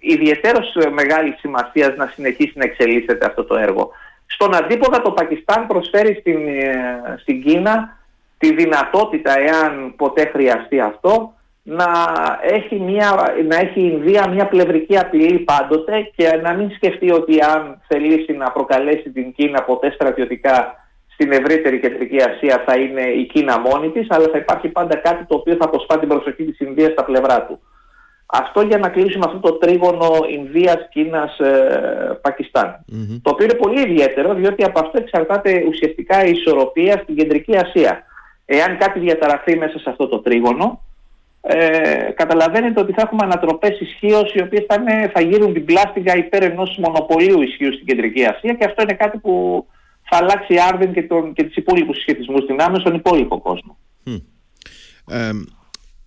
ιδιαίτερος 0.00 0.74
μεγάλης 0.92 1.38
σημασίας 1.38 1.96
να 1.96 2.06
συνεχίσει 2.06 2.52
να 2.54 2.64
εξελίσσεται 2.64 3.26
αυτό 3.26 3.44
το 3.44 3.56
έργο. 3.56 3.90
Στον 4.26 4.54
αντίποδα 4.54 5.02
το 5.02 5.10
Πακιστάν 5.10 5.66
προσφέρει 5.66 6.16
στην, 6.20 6.48
ε, 6.48 7.16
στην 7.20 7.42
Κίνα 7.42 7.98
τη 8.38 8.54
δυνατότητα, 8.54 9.38
εάν 9.38 9.94
ποτέ 9.96 10.30
χρειαστεί 10.32 10.80
αυτό, 10.80 11.32
να 11.70 11.90
έχει, 12.42 12.76
μια, 12.80 13.34
να 13.48 13.56
έχει 13.56 13.80
η 13.80 13.90
Ινδία 13.92 14.28
μια 14.28 14.46
πλευρική 14.48 14.98
απειλή 14.98 15.38
πάντοτε 15.38 16.10
και 16.16 16.40
να 16.42 16.52
μην 16.52 16.70
σκεφτεί 16.70 17.12
ότι 17.12 17.40
αν 17.40 17.80
θελήσει 17.88 18.32
να 18.32 18.50
προκαλέσει 18.50 19.10
την 19.10 19.32
Κίνα 19.32 19.62
ποτέ 19.62 19.90
στρατιωτικά 19.90 20.74
στην 21.12 21.32
ευρύτερη 21.32 21.80
κεντρική 21.80 22.16
Ασία 22.22 22.62
θα 22.66 22.76
είναι 22.76 23.00
η 23.00 23.24
Κίνα 23.24 23.60
μόνη 23.60 23.90
της, 23.90 24.06
αλλά 24.10 24.28
θα 24.32 24.38
υπάρχει 24.38 24.68
πάντα 24.68 24.96
κάτι 24.96 25.24
το 25.24 25.34
οποίο 25.34 25.54
θα 25.54 25.64
αποσπά 25.64 25.98
την 25.98 26.08
προσοχή 26.08 26.44
της 26.44 26.60
Ινδίας 26.60 26.92
στα 26.92 27.04
πλευρά 27.04 27.42
του. 27.46 27.60
Αυτό 28.26 28.60
για 28.60 28.78
να 28.78 28.88
κλείσουμε 28.88 29.24
αυτό 29.26 29.38
το 29.38 29.52
τρίγωνο 29.52 30.10
Ινδίας, 30.30 30.88
Κίνας, 30.90 31.38
ε, 31.38 32.18
πακισταν 32.22 32.84
Το 33.22 33.30
οποίο 33.30 33.44
είναι 33.44 33.54
πολύ 33.54 33.80
ιδιαίτερο 33.80 34.34
διότι 34.34 34.64
από 34.64 34.80
αυτό 34.80 34.98
εξαρτάται 34.98 35.64
ουσιαστικά 35.68 36.24
η 36.24 36.30
ισορροπία 36.30 37.00
στην 37.02 37.16
κεντρική 37.16 37.56
Ασία. 37.56 38.02
Εάν 38.44 38.78
κάτι 38.78 38.98
διαταραχθεί 38.98 39.56
μέσα 39.56 39.78
σε 39.78 39.90
αυτό 39.90 40.08
το 40.08 40.18
τρίγωνο, 40.18 40.80
ε, 41.50 42.12
καταλαβαίνετε 42.14 42.80
ότι 42.80 42.92
θα 42.92 43.02
έχουμε 43.02 43.24
ανατροπές 43.24 43.80
ισχύως 43.80 44.34
οι 44.34 44.42
οποίες 44.42 44.64
θα, 44.68 44.76
θα 45.12 45.20
γύρουν 45.20 45.52
την 45.52 45.64
πλάστιγα 45.64 46.16
υπέρ 46.16 46.42
ενός 46.42 46.78
μονοπωλίου 46.82 47.42
ισχύω 47.42 47.72
στην 47.72 47.86
κεντρική 47.86 48.24
Ασία 48.24 48.54
και 48.54 48.64
αυτό 48.64 48.82
είναι 48.82 48.92
κάτι 48.92 49.18
που 49.18 49.66
θα 50.10 50.16
αλλάξει 50.16 50.54
άρδεν 50.72 50.92
και, 50.92 51.02
τον, 51.02 51.32
και 51.32 51.42
τις 51.42 51.56
υπόλοιπους 51.56 52.00
σχετισμούς 52.00 52.46
δυνάμεων 52.46 52.80
στον 52.80 52.94
υπόλοιπο 52.94 53.40
κόσμο. 53.40 53.78
Ε, 55.10 55.30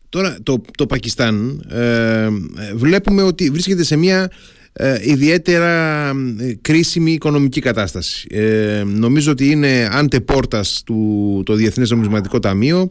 τώρα 0.10 0.38
το, 0.44 0.62
το 0.78 0.86
Πακιστάν 0.86 1.66
ε, 1.72 2.28
βλέπουμε 2.76 3.22
ότι 3.22 3.50
βρίσκεται 3.50 3.84
σε 3.84 3.98
μια 3.98 4.32
ε, 4.74 4.98
ιδιαίτερα 5.02 6.10
ε, 6.40 6.54
κρίσιμη 6.62 7.12
οικονομική 7.12 7.62
κατάσταση. 7.62 8.28
Ε, 8.32 8.84
νομίζω 8.86 9.32
ότι 9.32 9.50
είναι 9.50 9.90
αντεπόρτας 9.92 10.82
του 10.86 11.42
το 11.46 11.54
Διεθνές 11.54 11.90
Νομισματικό 11.90 12.40
Ταμείο. 12.40 12.90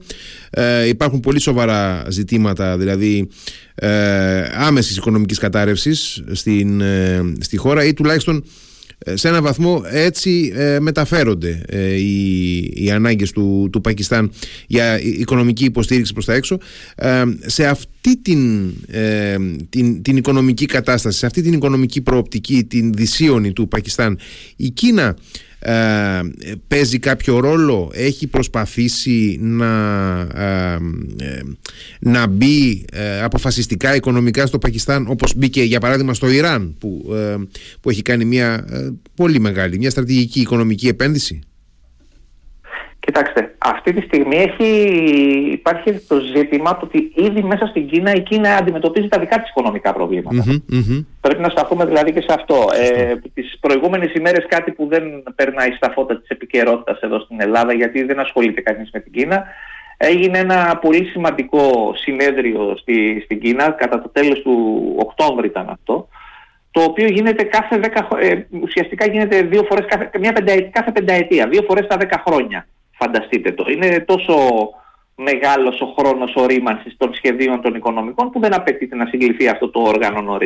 Ε, 0.50 0.86
υπάρχουν 0.88 1.20
πολύ 1.20 1.40
σοβαρά 1.40 2.04
ζητήματα, 2.08 2.78
δηλαδή 2.78 3.28
ε, 3.74 4.42
άμεσης 4.54 4.96
οικονομικής 4.96 5.38
κατάρρευσης 5.38 6.22
στην, 6.32 6.82
στη 7.40 7.56
χώρα 7.56 7.84
ή 7.84 7.92
τουλάχιστον 7.92 8.36
ε, 8.36 8.42
σε 9.14 9.28
έναν 9.28 9.42
βαθμό 9.42 9.82
έτσι 9.86 10.52
ε, 10.54 10.80
μεταφέρονται 10.80 11.62
ε, 11.68 11.94
οι, 11.94 12.58
οι 12.74 12.90
ανάγκες 12.90 13.30
του, 13.32 13.68
του 13.72 13.80
Πακιστάν 13.80 14.32
για 14.66 15.00
οικονομική 15.00 15.64
υποστήριξη 15.64 16.12
προς 16.12 16.24
τα 16.24 16.34
έξω. 16.34 16.58
Σε 17.46 17.66
αυτή 17.66 18.16
την, 18.22 18.72
την, 19.68 20.02
την 20.02 20.16
οικονομική 20.16 20.66
κατάσταση 20.66 21.18
σε 21.18 21.26
αυτή 21.26 21.42
την 21.42 21.52
οικονομική 21.52 22.00
προοπτική 22.00 22.64
την 22.64 22.92
δυσίωνη 22.92 23.52
του 23.52 23.68
Πακιστάν 23.68 24.18
η 24.56 24.70
Κίνα 24.70 25.16
ε, 25.62 26.20
παίζει 26.68 26.98
κάποιο 26.98 27.40
ρόλο; 27.40 27.90
Έχει 27.94 28.26
προσπαθήσει 28.26 29.38
να 29.40 30.20
ε, 30.34 30.78
ε, 31.18 31.40
να 32.00 32.26
μπει 32.26 32.84
αποφασιστικά 33.22 33.94
οικονομικά 33.94 34.46
στο 34.46 34.58
Πακιστάν 34.58 35.06
όπως 35.08 35.34
μπήκε 35.36 35.62
για 35.62 35.80
παράδειγμα 35.80 36.14
στο 36.14 36.28
Ιράν 36.30 36.74
που, 36.78 37.04
που 37.80 37.90
έχει 37.90 38.02
κάνει 38.02 38.24
μια 38.24 38.64
πολύ 39.14 39.40
μεγάλη 39.40 39.78
μια 39.78 39.90
στρατηγική 39.90 40.40
οικονομική 40.40 40.88
επένδυση; 40.88 41.40
Κοιτάξτε, 43.10 43.54
αυτή 43.58 43.92
τη 43.92 44.00
στιγμή 44.00 44.36
έχει, 44.36 44.68
υπάρχει 45.52 45.92
το 45.92 46.18
ζήτημα 46.18 46.76
το 46.76 46.84
ότι 46.84 47.12
ήδη 47.14 47.42
μέσα 47.42 47.66
στην 47.66 47.88
Κίνα 47.88 48.14
η 48.14 48.20
Κίνα 48.20 48.56
αντιμετωπίζει 48.56 49.08
τα 49.08 49.18
δικά 49.18 49.40
της 49.40 49.50
οικονομικά 49.50 49.92
Πρέπει 51.20 51.40
να 51.40 51.48
σταθούμε 51.48 51.84
δηλαδή 51.84 52.12
και 52.12 52.20
σε 52.20 52.32
αυτό. 52.38 52.54
Ε, 52.80 53.14
τις 53.34 53.58
προηγούμενες 53.60 54.12
ημέρες 54.14 54.46
κάτι 54.48 54.70
που 54.72 54.86
δεν 54.86 55.02
περνάει 55.34 55.70
στα 55.70 55.90
φώτα 55.90 56.18
της 56.18 56.28
επικαιρότητας 56.28 57.00
εδώ 57.00 57.20
στην 57.20 57.40
Ελλάδα 57.40 57.72
γιατί 57.72 58.02
δεν 58.02 58.20
ασχολείται 58.20 58.60
κανείς 58.60 58.90
με 58.92 59.00
την 59.00 59.12
Κίνα 59.12 59.44
έγινε 59.96 60.38
ένα 60.38 60.78
πολύ 60.82 61.04
σημαντικό 61.04 61.92
συνέδριο 61.96 62.76
στη, 62.76 63.20
στην 63.24 63.40
Κίνα 63.40 63.70
κατά 63.70 64.02
το 64.02 64.08
τέλος 64.08 64.42
του 64.42 64.82
Οκτώβρη 64.96 65.46
ήταν 65.46 65.68
αυτό 65.68 66.08
το 66.70 66.82
οποίο 66.82 67.06
γίνεται 67.06 67.42
κάθε 67.42 67.80
10, 67.82 68.18
ε, 68.20 68.34
ουσιαστικά 68.62 69.06
γίνεται 69.06 69.42
δύο 69.42 69.64
φορές 69.68 69.86
κάθε, 69.86 70.10
μια 70.18 70.32
πενταετία, 70.32 70.70
κάθε 70.72 70.92
πενταετία, 70.92 71.48
δύο 71.48 71.62
φορές 71.62 71.86
τα 71.86 71.96
10 71.96 72.22
χρόνια. 72.26 72.66
Φανταστείτε 73.02 73.52
το. 73.52 73.64
Είναι 73.70 74.00
τόσο 74.00 74.34
μεγάλος 75.14 75.80
ο 75.80 75.94
χρόνος 75.98 76.32
ορίμανσης 76.34 76.96
των 76.96 77.14
σχεδίων 77.14 77.60
των 77.60 77.74
οικονομικών 77.74 78.30
που 78.30 78.40
δεν 78.40 78.54
απαιτείται 78.54 78.96
να 78.96 79.06
συγκληθεί 79.06 79.48
αυτό 79.48 79.70
το 79.70 79.80
όργανο 79.80 80.38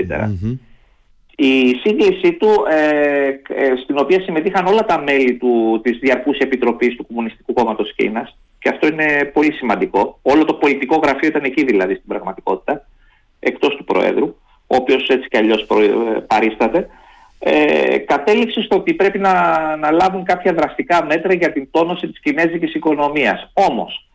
Η 1.37 1.75
σύγκληση 1.85 2.33
του, 2.33 2.49
ε, 2.71 3.29
ε, 3.29 3.77
στην 3.83 3.99
οποία 3.99 4.21
συμμετείχαν 4.21 4.67
όλα 4.67 4.85
τα 4.85 5.03
μέλη 5.03 5.37
του, 5.37 5.81
της 5.83 5.99
Διαρκούς 5.99 6.39
Επιτροπής 6.39 6.97
του 6.97 7.07
Κομμουνιστικού 7.07 7.53
Κόμματος 7.53 7.95
Κίνας 7.95 8.37
και 8.59 8.69
αυτό 8.69 8.87
είναι 8.87 9.31
πολύ 9.33 9.53
σημαντικό. 9.53 10.19
Όλο 10.23 10.45
το 10.45 10.55
πολιτικό 10.55 10.97
γραφείο 10.97 11.29
ήταν 11.29 11.45
εκεί 11.45 11.65
δηλαδή 11.65 11.95
στην 11.95 12.07
πραγματικότητα, 12.07 12.87
εκτός 13.41 13.77
του 13.77 13.85
Προέδρου, 13.85 14.37
ο 14.67 14.77
οποίος 14.77 15.09
έτσι 15.09 15.29
κι 15.29 15.37
αλλιώς 15.37 15.67
ε, 15.71 16.21
παρίσταται 16.27 16.89
ε, 17.47 17.99
κατέληξε 17.99 18.63
στο 18.63 18.77
ότι 18.77 18.95
πρέπει 18.95 19.19
να, 19.19 19.33
να 19.77 19.91
λάβουν 19.91 20.25
κάποια 20.25 20.53
δραστικά 20.53 21.05
μέτρα 21.05 21.35
για 21.35 21.53
την 21.53 21.69
τόνωση 21.71 22.09
της 22.09 22.21
κινέζικης 22.21 22.75
οικονομίας. 22.75 23.51
Όμως, 23.53 24.09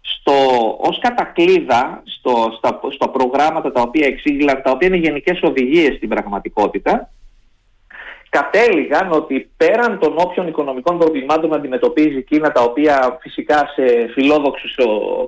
στο, 0.00 0.32
ως 0.80 0.98
κατακλίδα 0.98 2.02
στο, 2.04 2.54
στα, 2.56 2.80
στα 2.94 3.08
προγράμματα 3.08 3.72
τα 3.72 3.80
οποία 3.80 4.06
εξήγηλαν, 4.06 4.62
τα 4.62 4.70
οποία 4.70 4.88
είναι 4.88 4.96
γενικές 4.96 5.40
οδηγίες 5.42 5.96
στην 5.96 6.08
πραγματικότητα, 6.08 7.10
κατέληγαν 8.28 9.12
ότι 9.12 9.50
πέραν 9.56 9.98
των 9.98 10.14
όποιων 10.16 10.48
οικονομικών 10.48 10.98
προβλημάτων 10.98 11.54
αντιμετωπίζει 11.54 12.18
η 12.18 12.22
Κίνα, 12.22 12.52
τα 12.52 12.62
οποία 12.62 13.18
φυσικά 13.20 13.70
σε 13.74 14.08
φιλόδοξο 14.12 14.66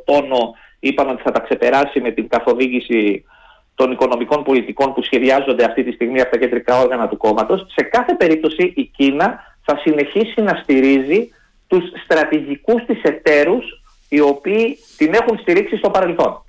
τόνο 0.05 0.55
είπαν 0.81 1.09
ότι 1.09 1.23
θα 1.23 1.31
τα 1.31 1.41
ξεπεράσει 1.41 2.01
με 2.01 2.11
την 2.11 2.29
καθοδήγηση 2.29 3.25
των 3.75 3.91
οικονομικών 3.91 4.43
πολιτικών 4.43 4.95
που 4.95 5.03
σχεδιάζονται 5.03 5.65
αυτή 5.65 5.85
τη 5.85 5.93
στιγμή 5.93 6.21
από 6.21 6.31
τα 6.31 6.39
κεντρικά 6.39 6.79
όργανα 6.79 7.09
του 7.09 7.17
κόμματος, 7.17 7.67
σε 7.77 7.85
κάθε 7.85 8.15
περίπτωση 8.15 8.73
η 8.77 8.85
Κίνα 8.85 9.41
θα 9.65 9.79
συνεχίσει 9.83 10.41
να 10.43 10.61
στηρίζει 10.63 11.31
τους 11.67 11.85
στρατηγικούς 12.05 12.85
της 12.85 13.03
εταίρους 13.03 13.83
οι 14.09 14.21
οποίοι 14.21 14.79
την 14.97 15.15
έχουν 15.15 15.39
στηρίξει 15.39 15.77
στο 15.77 15.91
παρελθόν. 15.91 16.45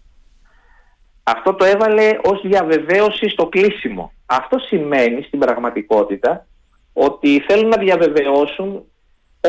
Αυτό 1.23 1.53
το 1.53 1.65
έβαλε 1.65 2.17
ως 2.23 2.41
διαβεβαίωση 2.43 3.29
στο 3.29 3.47
κλείσιμο. 3.47 4.11
Αυτό 4.25 4.59
σημαίνει 4.59 5.21
στην 5.21 5.39
πραγματικότητα 5.39 6.45
ότι 6.93 7.43
θέλουν 7.47 7.67
να 7.67 7.77
διαβεβαιώσουν 7.77 8.83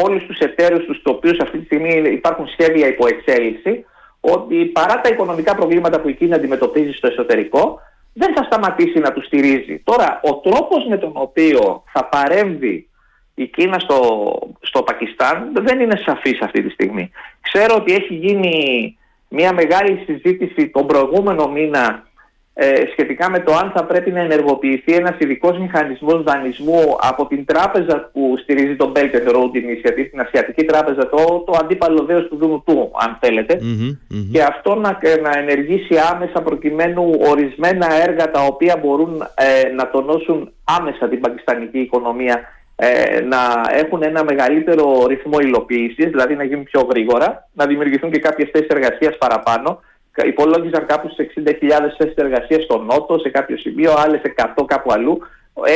όλους 0.03 0.27
τους 0.27 0.39
εταίρους 0.39 0.85
τους, 0.85 1.03
τους 1.03 1.13
οποίους 1.15 1.39
αυτή 1.39 1.59
τη 1.59 1.65
στιγμή 1.65 2.11
υπάρχουν 2.11 2.49
σχέδια 2.49 2.87
υπό 2.87 3.07
εξέλιξη, 3.07 3.85
ότι 4.33 4.65
παρά 4.65 5.01
τα 5.01 5.09
οικονομικά 5.09 5.55
προβλήματα 5.55 6.01
που 6.01 6.09
η 6.09 6.15
Κίνα 6.15 6.37
αντιμετωπίζει 6.37 6.93
στο 6.93 7.07
εσωτερικό, 7.07 7.81
δεν 8.13 8.35
θα 8.35 8.43
σταματήσει 8.43 8.99
να 8.99 9.13
τους 9.13 9.25
στηρίζει. 9.27 9.79
Τώρα, 9.85 10.21
ο 10.23 10.35
τρόπος 10.35 10.87
με 10.89 10.97
τον 10.97 11.13
οποίο 11.15 11.83
θα 11.93 12.05
παρέμβει 12.05 12.89
η 13.35 13.47
Κίνα 13.47 13.79
στο, 13.79 13.99
στο 14.61 14.83
Πακιστάν 14.83 15.51
δεν 15.55 15.81
είναι 15.81 16.01
σαφής 16.07 16.41
αυτή 16.41 16.63
τη 16.63 16.71
στιγμή. 16.71 17.11
Ξέρω 17.41 17.75
ότι 17.75 17.93
έχει 17.93 18.15
γίνει 18.15 18.97
μια 19.29 19.53
μεγάλη 19.53 20.03
συζήτηση 20.07 20.69
τον 20.69 20.87
προηγούμενο 20.87 21.49
μήνα 21.49 22.07
ε, 22.57 22.73
σχετικά 22.93 23.31
με 23.31 23.41
το 23.41 23.55
αν 23.55 23.73
θα 23.75 23.85
πρέπει 23.85 24.11
να 24.11 24.21
ενεργοποιηθεί 24.21 24.93
ένας 24.95 25.17
ειδικός 25.19 25.59
μηχανισμός 25.59 26.23
δανεισμού 26.23 26.97
από 27.01 27.27
την 27.27 27.45
τράπεζα 27.45 28.11
που 28.13 28.35
στηρίζει 28.43 28.77
τον 28.77 28.93
Belt 28.97 29.15
and 29.15 29.35
Road 29.35 29.55
Initiative, 29.63 30.07
την 30.11 30.21
Ασιατική 30.21 30.65
Τράπεζα, 30.65 31.09
το, 31.09 31.43
το 31.47 31.59
αντίπαλο 31.61 32.05
δέος 32.05 32.29
του 32.29 32.37
Δούνου 32.37 32.63
του, 32.67 32.91
αν 33.05 33.19
θελετε 33.21 33.59
και 34.33 34.43
αυτό 34.43 34.75
να, 34.75 34.99
να 35.23 35.39
ενεργήσει 35.39 35.95
άμεσα 36.13 36.43
προκειμένου 36.43 37.11
ορισμένα 37.29 37.87
έργα 38.03 38.31
τα 38.31 38.41
οποία 38.41 38.77
μπορούν 38.83 39.27
ε, 39.35 39.73
να 39.73 39.91
τονώσουν 39.91 40.53
άμεσα 40.65 41.09
την 41.09 41.21
πακιστανική 41.21 41.79
οικονομία 41.79 42.41
ε, 42.77 43.21
να 43.21 43.39
έχουν 43.71 44.03
ένα 44.03 44.25
μεγαλύτερο 44.25 45.07
ρυθμό 45.07 45.39
υλοποίησης, 45.41 46.11
δηλαδή 46.11 46.35
να 46.35 46.45
γίνουν 46.45 46.65
πιο 46.65 46.81
γρήγορα, 46.91 47.49
να 47.53 47.67
δημιουργηθούν 47.67 48.11
και 48.11 48.19
κάποιες 48.19 48.49
θέσεις 48.53 48.69
εργασίας 48.69 49.19
παραπάνω 49.19 49.81
υπολόγιζαν 50.23 50.87
κάπου 50.87 51.09
στι 51.09 51.31
60.000 51.37 51.53
θέσεις 51.99 52.15
εργασίας 52.15 52.63
στο 52.63 52.79
Νότο, 52.79 53.19
σε 53.19 53.29
κάποιο 53.29 53.57
σημείο, 53.57 53.93
άλλες 53.97 54.21
100 54.57 54.65
κάπου 54.67 54.93
αλλού. 54.93 55.19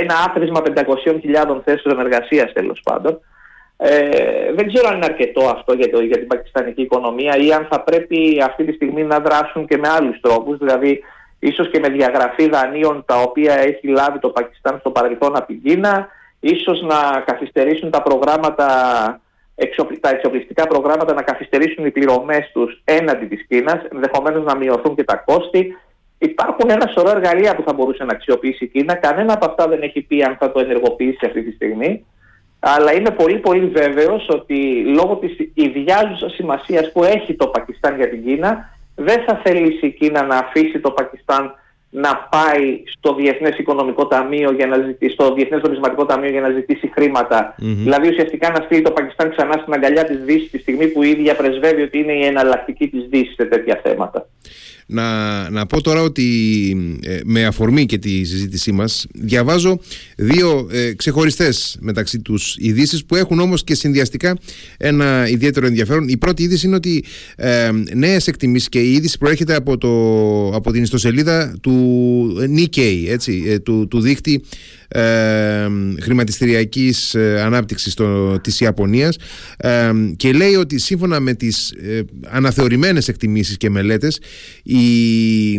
Ένα 0.02 0.14
άθροισμα 0.28 0.62
500.000 0.64 1.60
θέσεων 1.64 2.00
εργασίας 2.00 2.52
τέλος 2.52 2.80
πάντων. 2.84 3.20
Ε, 3.80 4.52
δεν 4.54 4.66
ξέρω 4.66 4.88
αν 4.88 4.96
είναι 4.96 5.04
αρκετό 5.04 5.44
αυτό 5.44 5.72
για, 5.72 5.90
το, 5.90 6.00
για 6.00 6.18
την 6.18 6.26
πακιστανική 6.26 6.82
οικονομία 6.82 7.36
ή 7.36 7.52
αν 7.52 7.66
θα 7.70 7.80
πρέπει 7.80 8.42
αυτή 8.46 8.64
τη 8.64 8.72
στιγμή 8.72 9.02
να 9.02 9.18
δράσουν 9.18 9.66
και 9.66 9.76
με 9.76 9.88
άλλους 9.88 10.20
τρόπους, 10.20 10.58
δηλαδή 10.58 11.00
ίσως 11.38 11.70
και 11.70 11.78
με 11.78 11.88
διαγραφή 11.88 12.48
δανείων 12.48 13.04
τα 13.06 13.20
οποία 13.20 13.54
έχει 13.54 13.86
λάβει 13.86 14.18
το 14.18 14.28
Πακιστάν 14.28 14.78
στο 14.78 14.90
παρελθόν 14.90 15.36
από 15.36 15.46
την 15.46 15.62
Κίνα, 15.62 16.08
ίσως 16.40 16.82
να 16.82 17.20
καθυστερήσουν 17.26 17.90
τα 17.90 18.02
προγράμματα 18.02 18.66
τα 20.00 20.08
εξοπλιστικά 20.10 20.66
προγράμματα 20.66 21.14
να 21.14 21.22
καθυστερήσουν 21.22 21.84
οι 21.84 21.90
πληρωμές 21.90 22.50
τους 22.52 22.80
έναντι 22.84 23.26
της 23.26 23.46
Κίνας, 23.48 23.82
ενδεχομένως 23.92 24.44
να 24.44 24.56
μειωθούν 24.56 24.94
και 24.94 25.04
τα 25.04 25.16
κόστη. 25.16 25.76
Υπάρχουν 26.18 26.70
ένα 26.70 26.86
σωρό 26.86 27.10
εργαλεία 27.10 27.56
που 27.56 27.62
θα 27.66 27.72
μπορούσε 27.72 28.04
να 28.04 28.12
αξιοποιήσει 28.12 28.64
η 28.64 28.68
Κίνα. 28.68 28.94
Κανένα 28.94 29.32
από 29.32 29.46
αυτά 29.46 29.68
δεν 29.68 29.82
έχει 29.82 30.00
πει 30.00 30.22
αν 30.22 30.36
θα 30.40 30.52
το 30.52 30.60
ενεργοποιήσει 30.60 31.26
αυτή 31.26 31.42
τη 31.42 31.52
στιγμή. 31.52 32.04
Αλλά 32.58 32.94
είμαι 32.94 33.10
πολύ 33.10 33.38
πολύ 33.38 33.66
βέβαιος 33.66 34.28
ότι 34.28 34.84
λόγω 34.84 35.16
της 35.16 35.36
ιδιάζουσας 35.54 36.32
σημασίας 36.32 36.92
που 36.92 37.04
έχει 37.04 37.34
το 37.34 37.46
Πακιστάν 37.46 37.96
για 37.96 38.08
την 38.08 38.24
Κίνα 38.24 38.76
δεν 38.94 39.24
θα 39.26 39.40
θελήσει 39.44 39.86
η 39.86 39.90
Κίνα 39.90 40.22
να 40.22 40.36
αφήσει 40.36 40.80
το 40.80 40.90
Πακιστάν 40.90 41.54
να 41.90 42.28
πάει 42.30 42.82
στο 42.98 43.14
Διεθνές 43.14 43.58
Οικονομικό 43.58 44.06
Ταμείο 44.06 44.52
για 44.52 44.66
να 44.66 44.76
ζητήσει, 44.76 45.12
στο 45.12 45.34
Διεθνές 45.34 45.62
Νομισματικό 45.62 46.04
Ταμείο 46.06 46.30
για 46.30 46.40
να 46.40 46.50
ζητήσει 46.50 46.88
Δηλαδή 47.56 48.08
ουσιαστικά 48.08 48.50
να 48.50 48.64
στείλει 48.64 48.82
το 48.82 48.90
Πακιστάν 48.90 49.30
ξανά 49.30 49.52
στην 49.52 49.72
αγκαλιά 49.72 50.04
της 50.04 50.18
Δύσης 50.24 50.50
τη 50.50 50.58
στιγμή 50.58 50.86
που 50.86 51.02
η 51.02 51.08
ίδια 51.08 51.36
πρεσβεύει 51.36 51.82
ότι 51.82 51.98
είναι 51.98 52.12
η 52.12 52.24
εναλλακτική 52.24 52.88
της 52.88 53.06
Δύσης 53.08 53.34
σε 53.34 53.44
τέτοια 53.44 53.80
θέματα. 53.82 54.26
Να, 54.90 55.50
να 55.50 55.66
πω 55.66 55.80
τώρα 55.80 56.02
ότι 56.02 56.26
ε, 57.02 57.20
με 57.24 57.46
αφορμή 57.46 57.86
και 57.86 57.98
τη 57.98 58.24
συζήτησή 58.24 58.72
μας 58.72 59.06
διαβάζω 59.14 59.80
δύο 60.16 60.68
ε, 60.70 60.92
ξεχωριστές 60.92 61.76
μεταξύ 61.80 62.18
τους 62.18 62.56
ειδήσεις 62.58 63.04
που 63.04 63.16
έχουν 63.16 63.40
όμως 63.40 63.64
και 63.64 63.74
συνδυαστικά 63.74 64.38
ένα 64.76 65.28
ιδιαίτερο 65.28 65.66
ενδιαφέρον. 65.66 66.08
Η 66.08 66.16
πρώτη 66.16 66.42
είδηση 66.42 66.66
είναι 66.66 66.76
ότι 66.76 67.04
ε, 67.36 67.70
νέες 67.94 68.26
εκτιμήσεις 68.26 68.68
και 68.68 68.80
η 68.80 68.92
είδηση 68.92 69.18
προέρχεται 69.18 69.54
από, 69.54 69.78
το, 69.78 69.88
από 70.56 70.72
την 70.72 70.82
ιστοσελίδα 70.82 71.56
του 71.60 72.48
Nikkei, 72.56 73.04
έτσι, 73.08 73.44
ε, 73.46 73.58
του, 73.58 73.88
του 73.88 74.00
δίκτυ 74.00 74.42
ε, 74.88 75.66
χρηματιστηριακής 76.00 77.14
ε, 77.14 77.40
ανάπτυξης 77.40 77.94
το, 77.94 78.38
της 78.40 78.60
Ιαπωνίας 78.60 79.16
ε, 79.56 79.90
και 80.16 80.32
λέει 80.32 80.54
ότι 80.54 80.78
σύμφωνα 80.78 81.20
με 81.20 81.34
τις 81.34 81.70
ε, 81.70 82.00
αναθεωρημένες 82.28 83.08
εκτιμήσεις 83.08 83.56
και 83.56 83.70
μελέτες 83.70 84.20
η, 84.62 85.52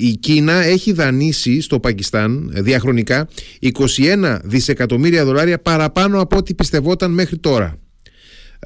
η 0.00 0.16
Κίνα 0.20 0.64
έχει 0.64 0.92
δανείσει 0.92 1.60
στο 1.60 1.80
Πακιστάν 1.80 2.50
διαχρονικά 2.54 3.28
21 3.62 4.38
δισεκατομμύρια 4.44 5.24
δολάρια 5.24 5.58
παραπάνω 5.58 6.20
από 6.20 6.36
ό,τι 6.36 6.54
πιστευόταν 6.54 7.10
μέχρι 7.10 7.38
τώρα. 7.38 7.78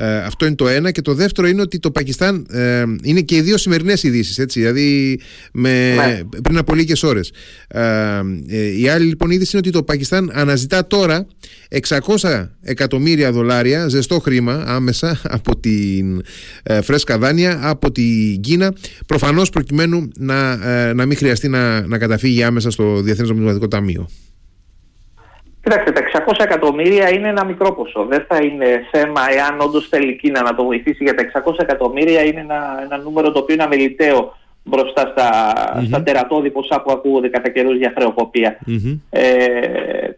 Ε, 0.01 0.17
αυτό 0.17 0.47
είναι 0.47 0.55
το 0.55 0.69
ένα. 0.69 0.91
Και 0.91 1.03
το 1.03 1.15
δεύτερο 1.15 1.47
είναι 1.49 1.61
ότι 1.61 1.79
το 1.79 1.91
Πακιστάν 1.91 2.47
ε, 2.51 2.85
είναι 3.03 3.21
και 3.21 3.37
οι 3.37 3.41
δύο 3.41 3.57
σημερινές 3.57 4.03
ειδήσεις. 4.03 4.45
Δηλαδή 4.53 5.21
με, 5.53 5.95
ναι. 5.95 6.41
πριν 6.43 6.59
από 6.59 6.75
λίγες 6.75 7.03
ώρες. 7.03 7.33
Ε, 7.69 8.23
η 8.79 8.89
άλλη 8.89 9.07
λοιπόν 9.07 9.31
είδηση 9.31 9.51
είναι 9.57 9.63
ότι 9.67 9.77
το 9.77 9.83
Πακιστάν 9.83 10.31
αναζητά 10.35 10.87
τώρα 10.87 11.27
600 12.21 12.49
εκατομμύρια 12.63 13.33
δολάρια 13.33 13.89
ζεστό 13.89 14.19
χρήμα 14.19 14.65
άμεσα 14.67 15.21
από 15.39 15.59
την 15.59 16.23
φρέσκα 16.83 17.19
δάνεια 17.19 17.61
από 17.63 17.93
την 17.93 18.41
Κίνα. 18.41 18.75
Προφανώς 19.07 19.51
προκειμένου 19.51 20.09
να, 20.17 20.57
να 20.95 21.07
μην 21.07 21.17
χρειαστεί 21.17 21.49
να, 21.49 21.87
να 21.87 21.99
καταφύγει 21.99 22.43
άμεσα 22.43 22.71
στο 22.71 23.01
Διεθνές 23.01 23.29
Νομισματικό 23.29 23.69
Ταμείο. 23.69 24.09
Κοιτάξτε, 25.69 25.93
τα 25.93 26.25
600 26.27 26.33
εκατομμύρια 26.39 27.13
είναι 27.15 27.29
ένα 27.29 27.45
μικρό 27.45 27.73
ποσό. 27.73 28.07
Δεν 28.09 28.25
θα 28.29 28.37
είναι 28.37 28.87
θέμα 28.91 29.21
εάν 29.37 29.61
όντως 29.61 29.89
θέλει 29.89 30.11
η 30.11 30.17
Κίνα 30.17 30.43
να 30.43 30.55
το 30.55 30.65
βοηθήσει 30.65 31.05
για 31.05 31.15
τα 31.15 31.43
600 31.45 31.53
εκατομμύρια. 31.59 32.23
Είναι 32.25 32.41
ένα, 32.41 32.81
ένα 32.83 32.97
νούμερο 32.97 33.33
το 33.33 33.39
οποίο 33.39 33.55
είναι 33.55 33.65
αμεληταίο 33.65 34.37
μπροστά 34.63 35.01
στα, 35.01 35.55
mm-hmm. 35.55 35.85
στα 35.87 36.03
τερατώδη 36.03 36.51
ποσά 36.51 36.81
που 36.81 36.91
ακούγονται 36.91 37.29
κατά 37.29 37.49
καιρούς 37.49 37.77
για 37.77 37.93
χρεοκοπία. 37.97 38.59
Ε, 39.11 39.21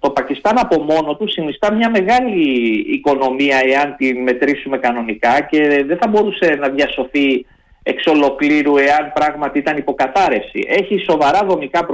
το 0.00 0.10
Πακιστάν 0.10 0.58
από 0.58 0.82
μόνο 0.82 1.16
του 1.16 1.28
συνιστά 1.28 1.72
μια 1.72 1.90
μεγάλη 1.90 2.44
οικονομία 2.92 3.58
εάν 3.64 3.94
την 3.96 4.22
μετρήσουμε 4.22 4.78
κανονικά 4.78 5.40
και 5.50 5.84
δεν 5.86 5.98
θα 6.00 6.08
μπορούσε 6.08 6.56
να 6.60 6.68
διασωθεί 6.68 7.46
εξ 7.82 8.06
ολοκλήρου 8.06 8.76
εάν 8.76 9.12
πράγματι 9.14 9.58
ήταν 9.58 9.76
υποκατάρρευση. 9.76 10.66
Έχει 10.68 10.98
σοβαρά 10.98 11.44
δομικά 11.46 11.86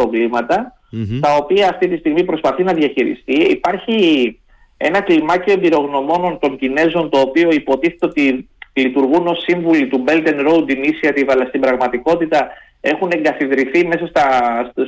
τα 1.20 1.34
οποία 1.34 1.68
αυτή 1.68 1.88
τη 1.88 1.96
στιγμή 1.96 2.24
προσπαθεί 2.24 2.62
να 2.62 2.72
διαχειριστεί. 2.72 3.32
Υπάρχει 3.32 4.38
ένα 4.76 5.00
κλιμάκιο 5.00 5.52
εμπειρογνωμόνων 5.52 6.38
των 6.38 6.58
Κινέζων 6.58 7.10
το 7.10 7.18
οποίο 7.18 7.50
υποτίθεται 7.50 8.06
ότι 8.06 8.48
λειτουργούν 8.72 9.26
ως 9.26 9.42
σύμβουλοι 9.42 9.86
του 9.86 10.04
Belt 10.06 10.26
and 10.26 10.48
Road 10.48 10.70
Initiative 10.70 11.26
αλλά 11.28 11.44
στην 11.44 11.60
πραγματικότητα 11.60 12.48
έχουν 12.80 13.10
εγκαθιδρυθεί 13.12 13.86
μέσα 13.86 14.06
στα, 14.06 14.26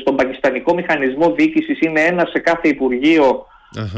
στον 0.01 0.17
πακιστανικό 0.17 0.75
μηχανισμό 0.75 1.33
διοίκησης. 1.33 1.81
Είναι 1.81 2.01
ένα 2.01 2.27
σε 2.33 2.39
κάθε 2.39 2.77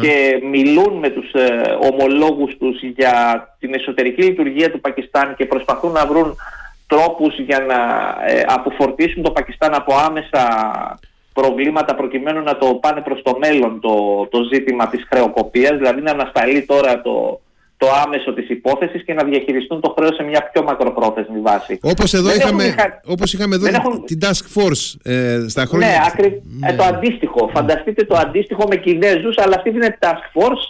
και 0.01 0.41
μιλούν 0.51 0.99
με 0.99 1.09
τους 1.09 1.33
ε, 1.33 1.77
ομολόγους 1.91 2.57
τους 2.57 2.83
για 2.83 3.49
την 3.59 3.75
εσωτερική 3.75 4.23
λειτουργία 4.23 4.71
του 4.71 4.81
Πακιστάν 4.81 5.35
και 5.37 5.47
προσπαθούν 5.47 5.93
να 5.93 6.07
βρουν 6.07 6.37
τρόπους 6.87 7.39
για 7.39 7.59
να 7.59 7.77
ε, 8.27 8.45
αποφορτήσουν 8.47 9.23
το 9.23 9.31
Πακιστάν 9.31 9.75
από 9.75 9.95
άμεσα 9.95 10.41
προβλήματα 11.41 11.95
προκειμένου 11.95 12.43
να 12.43 12.57
το 12.57 12.67
πάνε 12.67 13.01
προς 13.01 13.23
το 13.23 13.33
μέλλον 13.39 13.81
το, 13.81 13.95
το 14.31 14.39
ζήτημα 14.53 14.89
της 14.89 15.07
χρεοκοπίας, 15.11 15.77
δηλαδή 15.77 16.01
να 16.01 16.11
ανασταλεί 16.11 16.63
τώρα 16.65 17.01
το, 17.01 17.41
το 17.77 17.87
άμεσο 18.05 18.33
της 18.35 18.49
υπόθεσης 18.49 19.05
και 19.05 19.15
να 19.15 19.25
διαχειριστούν 19.25 19.81
το 19.81 19.95
χρέος 19.97 20.15
σε 20.15 20.23
μια 20.23 20.51
πιο 20.53 20.63
μακροπρόθεσμη 20.63 21.41
βάση. 21.41 21.79
Όπως 21.83 22.15
εδώ 22.15 22.35
είχαμε, 22.35 22.65
όπως 23.07 23.33
είχαμε 23.33 23.55
εδώ 23.55 23.67
έχουν... 23.67 24.05
την 24.05 24.19
Task 24.25 24.45
Force 24.55 25.13
ε, 25.13 25.45
στα 25.49 25.65
χρόνια. 25.65 25.89
Ναι, 25.89 25.97
ακρι... 26.07 26.43
ε, 26.63 26.73
το 26.75 26.85
αντίστοιχο. 26.85 27.51
Φανταστείτε 27.55 28.05
το 28.05 28.17
αντίστοιχο 28.17 28.65
με 28.69 28.77
Κινέζους, 28.77 29.39
αλλά 29.39 29.55
αυτή 29.57 29.69
είναι 29.69 29.99
Task 30.01 30.25
Force. 30.35 30.65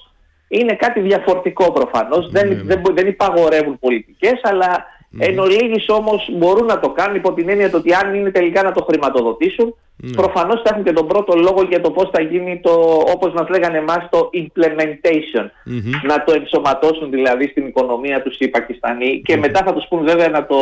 Είναι 0.48 0.74
κάτι 0.74 1.00
διαφορετικό 1.00 1.72
προφανώς. 1.72 2.30
δεν, 2.30 2.48
ναι, 2.48 2.54
ναι. 2.54 2.62
δεν, 2.62 2.82
δεν 2.94 3.06
υπαγορεύουν 3.06 3.78
πολιτικές, 3.78 4.40
αλλά 4.42 4.84
Mm. 5.12 5.16
Εν 5.18 5.38
ολίγης 5.38 5.84
όμως 5.88 6.28
μπορούν 6.32 6.66
να 6.66 6.80
το 6.80 6.90
κάνουν 6.90 7.16
υπό 7.16 7.32
την 7.32 7.48
έννοια 7.48 7.70
ότι 7.74 7.94
αν 7.94 8.14
είναι 8.14 8.30
τελικά 8.30 8.62
να 8.62 8.72
το 8.72 8.84
χρηματοδοτήσουν 8.88 9.74
mm. 9.74 10.12
προφανώς 10.16 10.62
θα 10.64 10.70
έχουν 10.72 10.84
και 10.84 10.92
τον 10.92 11.06
πρώτο 11.06 11.36
λόγο 11.36 11.62
για 11.62 11.80
το 11.80 11.90
πώς 11.90 12.10
θα 12.12 12.22
γίνει 12.22 12.60
το, 12.60 12.70
όπως 13.14 13.32
μας 13.32 13.48
λέγανε 13.48 13.78
εμάς, 13.78 14.08
το 14.10 14.30
implementation. 14.34 15.44
Mm-hmm. 15.44 16.06
Να 16.06 16.24
το 16.24 16.32
ενσωματώσουν 16.32 17.10
δηλαδή 17.10 17.48
στην 17.48 17.66
οικονομία 17.66 18.22
τους 18.22 18.38
οι 18.38 18.48
Πακιστανοί 18.48 19.22
και 19.24 19.34
mm. 19.34 19.38
μετά 19.38 19.62
θα 19.64 19.72
τους 19.72 19.86
πούν 19.88 20.04
βέβαια 20.04 20.28
να 20.28 20.46
το 20.46 20.56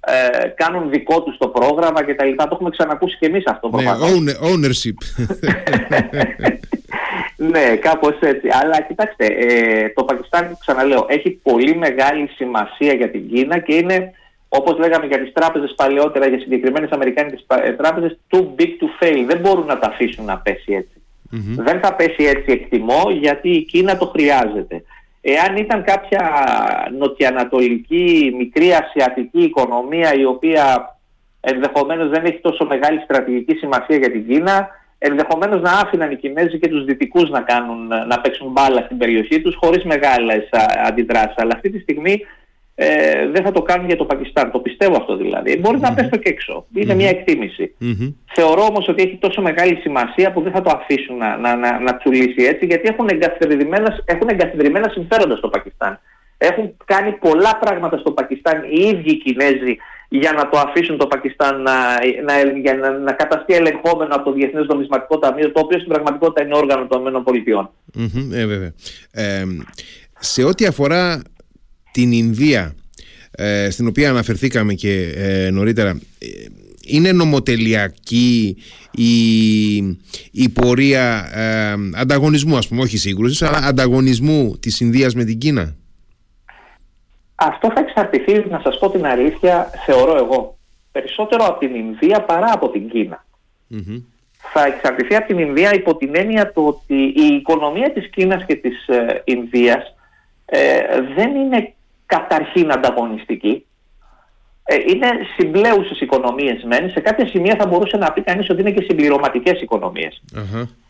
ε, 0.00 0.48
κάνουν 0.48 0.90
δικό 0.90 1.22
τους 1.22 1.36
το 1.38 1.48
πρόγραμμα 1.48 2.04
και 2.04 2.14
τα 2.14 2.24
λοιπά. 2.24 2.44
Το 2.44 2.50
έχουμε 2.52 2.70
ξανακούσει 2.70 3.16
και 3.18 3.26
εμείς 3.26 3.46
αυτό 3.46 3.68
ναι, 3.68 3.82
προφανώς. 3.82 4.20
Ναι, 4.20 4.32
ownership. 4.32 4.98
ναι, 7.36 7.76
κάπως 7.76 8.18
έτσι. 8.20 8.48
Αλλά 8.62 8.80
κοιτάξτε, 8.80 9.26
ε, 9.26 9.88
το 9.88 10.04
Πακιστάν, 10.04 10.56
ξαναλέω, 10.60 11.06
έχει 11.08 11.30
πολύ 11.30 11.76
μεγάλη 11.76 12.28
σημασία 12.36 12.92
για 12.92 13.10
την 13.10 13.28
Κίνα 13.28 13.58
και 13.58 13.74
είναι, 13.74 14.12
όπως 14.48 14.78
λέγαμε 14.78 15.06
για 15.06 15.20
τις 15.20 15.32
τράπεζες 15.32 15.74
παλαιότερα, 15.76 16.26
για 16.26 16.38
συγκεκριμένες 16.38 16.90
αμερικάνικες 16.90 17.46
ε, 17.64 17.72
τράπεζες, 17.72 18.18
too 18.30 18.40
big 18.40 18.70
to 18.80 19.02
fail. 19.04 19.24
Δεν 19.26 19.38
μπορούν 19.38 19.66
να 19.66 19.78
τα 19.78 19.88
αφήσουν 19.88 20.24
να 20.24 20.38
πέσει 20.38 20.88
Δεν 21.56 21.80
θα 21.80 21.94
πέσει 21.94 22.24
έτσι 22.24 22.52
εκτιμώ, 22.52 23.10
γιατί 23.10 23.50
η 23.50 23.62
Κίνα 23.62 23.96
το 23.96 24.06
χρειάζεται. 24.06 24.82
Εάν 25.20 25.56
ήταν 25.56 25.84
κάποια 25.84 26.30
νοτιοανατολική, 26.98 28.34
μικρή 28.36 28.72
ασιατική 28.72 29.42
οικονομία 29.42 30.14
η 30.14 30.24
οποία 30.24 30.96
ενδεχομένως 31.40 32.08
δεν 32.08 32.24
έχει 32.24 32.38
τόσο 32.38 32.64
μεγάλη 32.64 33.00
στρατηγική 33.00 33.54
σημασία 33.54 33.96
για 33.96 34.10
την 34.10 34.26
Κίνα, 34.26 34.68
ενδεχομένως 34.98 35.60
να 35.60 35.70
άφηναν 35.70 36.10
οι 36.10 36.16
Κινέζοι 36.16 36.58
και 36.58 36.68
τους 36.68 36.84
Δυτικούς 36.84 37.30
να, 37.30 37.40
κάνουν, 37.40 37.86
να 37.86 38.20
παίξουν 38.20 38.50
μπάλα 38.50 38.80
στην 38.80 38.98
περιοχή 38.98 39.40
τους 39.40 39.54
χωρίς 39.60 39.84
μεγάλες 39.84 40.48
αντιδράσεις. 40.86 41.34
Αλλά 41.36 41.52
αυτή 41.54 41.70
τη 41.70 41.78
στιγμή 41.78 42.20
ε, 42.74 43.28
δεν 43.28 43.44
θα 43.44 43.52
το 43.52 43.62
κάνουν 43.62 43.86
για 43.86 43.96
το 43.96 44.04
Πακιστάν. 44.04 44.50
Το 44.50 44.58
πιστεύω 44.58 44.96
αυτό 44.96 45.16
δηλαδή. 45.16 45.58
Μπορεί 45.58 45.78
να 45.78 45.94
πέσει 45.94 46.08
και 46.08 46.28
έξω. 46.28 46.66
ειναι 46.74 46.94
μια 46.94 47.08
εκτίμηση. 47.08 47.74
Θεωρώ 48.34 48.62
όμως 48.62 48.88
ότι 48.88 49.02
έχει 49.02 49.16
τόσο 49.16 49.42
μεγάλη 49.42 49.76
σημασία 49.76 50.32
που 50.32 50.40
δεν 50.40 50.52
θα 50.52 50.60
το 50.60 50.70
αφήσουν 50.74 51.16
να, 51.16 51.36
να, 51.36 51.56
να, 51.56 51.80
να 51.80 51.96
τσουλήσει 51.96 52.44
έτσι 52.44 52.66
γιατί 52.66 52.88
έχουν 52.88 53.08
εγκαθιδρυμένα, 53.08 54.02
έχουν 54.04 54.28
εγκαθιδρυμένα 54.28 54.88
συμφέροντα 54.88 55.36
στο 55.36 55.48
Πακιστάν. 55.48 56.00
Έχουν 56.38 56.76
κάνει 56.84 57.12
πολλά 57.12 57.58
πράγματα 57.60 57.98
στο 57.98 58.10
Πακιστάν 58.10 58.62
οι 58.70 58.88
ίδιοι 58.88 59.10
οι 59.10 59.16
Κινέζοι 59.16 59.76
για 60.08 60.32
να 60.32 60.48
το 60.48 60.58
αφήσουν 60.58 60.96
το 60.96 61.06
Πακιστάν 61.06 61.62
να, 61.62 61.72
να, 62.24 62.58
για 62.60 62.74
να, 62.74 62.90
να 62.98 63.12
καταστεί 63.12 63.54
ελεγχόμενο 63.54 64.14
από 64.14 64.24
το 64.24 64.32
Διεθνές 64.32 64.66
Νομισματικό 64.66 65.18
Ταμείο, 65.18 65.52
το 65.52 65.60
οποίο 65.60 65.78
στην 65.78 65.92
πραγματικότητα 65.92 66.44
είναι 66.44 66.56
όργανο 66.56 66.86
των 66.86 67.34
ΗΠΑ. 67.34 67.72
Mm-hmm, 67.98 68.32
ε, 68.32 68.46
βέβαια. 68.46 68.72
Ε, 69.10 69.44
σε 70.18 70.42
ό,τι 70.42 70.66
αφορά 70.66 71.22
την 71.92 72.12
Ινδία, 72.12 72.74
ε, 73.30 73.70
στην 73.70 73.86
οποία 73.86 74.10
αναφερθήκαμε 74.10 74.74
και 74.74 75.12
ε, 75.16 75.50
νωρίτερα, 75.50 75.90
ε, 76.18 76.26
είναι 76.86 77.12
νομοτελειακή 77.12 78.56
η, 78.90 79.76
η 80.30 80.48
πορεία 80.52 81.28
ανταγωνισμού, 81.94 82.56
ας 82.56 82.68
πούμε, 82.68 82.82
όχι 82.82 82.98
σύγκρουσης, 82.98 83.42
αλλά 83.42 83.58
ανταγωνισμού 83.58 84.56
της 84.60 84.80
Ινδίας 84.80 85.14
με 85.14 85.24
την 85.24 85.38
Κίνα; 85.38 85.76
Αυτό 87.36 87.70
θα 87.74 87.80
εξαρτηθεί, 87.80 88.44
να 88.48 88.60
σας 88.64 88.78
πω 88.78 88.90
την 88.90 89.06
αλήθεια, 89.06 89.70
θεωρώ 89.86 90.16
εγώ, 90.16 90.56
περισσότερο 90.92 91.44
από 91.44 91.58
την 91.58 91.74
Ινδία 91.74 92.22
παρά 92.22 92.52
από 92.52 92.68
την 92.68 92.88
κινα 92.88 93.24
Θα 94.52 94.64
εξαρτηθεί 94.64 95.14
από 95.14 95.26
την 95.26 95.38
Ινδία 95.38 95.74
υπό 95.74 95.96
την 95.96 96.16
έννοια 96.16 96.52
του 96.52 96.64
ότι 96.66 97.02
η 97.04 97.34
οικονομία 97.34 97.92
της 97.92 98.10
Κίνας 98.10 98.44
και 98.44 98.54
της 98.54 98.86
ε, 98.86 99.22
Ινδίας 99.24 99.94
ε, 100.44 100.80
δεν 101.16 101.34
είναι 101.34 101.74
καταρχήν 102.06 102.72
ανταγωνιστική. 102.72 103.66
Ε, 104.64 104.74
είναι 104.74 105.06
συμπλέουσες 105.36 106.00
οικονομίες 106.00 106.62
μεν. 106.64 106.90
Σε 106.90 107.00
κάποια 107.00 107.26
σημεία 107.26 107.56
θα 107.58 107.66
μπορούσε 107.66 107.96
να 107.96 108.12
πει 108.12 108.22
κανείς 108.22 108.50
ότι 108.50 108.60
είναι 108.60 108.70
και 108.70 108.84
συμπληρωματικές 108.88 109.60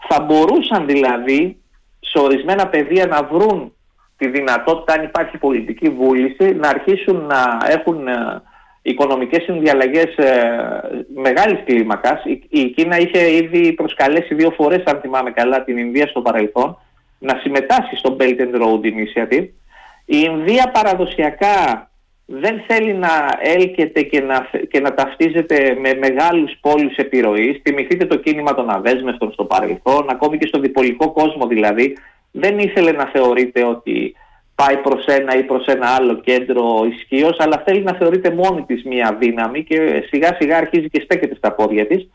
Θα 0.09 0.21
μπορούσαν 0.21 0.87
δηλαδή 0.87 1.57
σε 2.01 2.19
ορισμένα 2.19 2.69
πεδία 2.69 3.07
να 3.07 3.23
βρουν 3.23 3.76
τη 4.17 4.29
δυνατότητα, 4.29 4.93
αν 4.93 5.05
υπάρχει 5.05 5.39
πολιτική 5.39 5.89
βούληση, 5.89 6.55
να 6.55 6.69
αρχίσουν 6.69 7.17
να 7.27 7.59
έχουν 7.69 8.09
ε, 8.09 8.43
οικονομικές 8.83 9.43
συνδιαλλαγές 9.43 10.17
ε, 10.17 10.61
μεγάλης 11.15 11.61
κλίμακας. 11.65 12.25
Η, 12.25 12.43
η 12.49 12.65
Κίνα 12.71 12.99
είχε 12.99 13.35
ήδη 13.35 13.73
προσκαλέσει 13.73 14.35
δύο 14.35 14.51
φορές, 14.51 14.83
αν 14.85 15.01
θυμάμαι 15.01 15.31
καλά, 15.31 15.65
την 15.65 15.79
Ινδία 15.79 16.07
στο 16.07 16.21
παρελθόν, 16.21 16.79
να 17.19 17.39
συμμετάσχει 17.43 17.97
στο 17.97 18.17
Belt 18.21 18.41
and 18.41 18.55
Road 18.63 18.81
Initiative. 18.85 19.49
Η 20.05 20.25
Ινδία 20.31 20.71
παραδοσιακά 20.73 21.91
δεν 22.27 22.63
θέλει 22.67 22.93
να 22.93 23.09
έλκεται 23.41 24.03
και 24.03 24.21
να, 24.21 24.49
και 24.71 24.81
να 24.81 24.95
ταυτίζεται 24.95 25.77
με 25.81 25.95
μεγάλους 25.95 26.53
πόλους 26.61 26.97
επιρροής. 26.97 27.61
Θυμηθείτε 27.63 28.05
το 28.05 28.17
κίνημα 28.17 28.55
των 28.55 28.71
αδέσμευτων 28.71 29.33
στο 29.33 29.45
παρελθόν, 29.45 30.07
ακόμη 30.11 30.39
και 30.39 30.47
στο 30.47 30.59
διπολικό 30.59 31.13
κόσμο 31.13 31.47
δηλαδή, 31.47 31.97
δεν 32.37 32.59
ήθελε 32.59 32.93
να 32.93 33.11
θεωρείται 33.13 33.65
ότι 33.65 34.15
πάει 34.55 34.77
προς 34.77 35.05
ένα 35.05 35.39
ή 35.39 35.43
προς 35.43 35.65
ένα 35.67 35.87
άλλο 35.87 36.15
κέντρο 36.15 36.87
ισχύως, 36.93 37.37
αλλά 37.39 37.63
θέλει 37.67 37.83
να 37.83 37.95
θεωρείται 37.95 38.31
μόνη 38.31 38.63
της 38.63 38.85
μία 38.85 39.17
δύναμη 39.21 39.65
και 39.65 40.05
σιγά 40.09 40.37
σιγά 40.39 40.57
αρχίζει 40.57 40.89
και 40.89 41.01
στέκεται 41.05 41.35
στα 41.35 41.53
πόδια 41.53 41.87
της. 41.87 42.09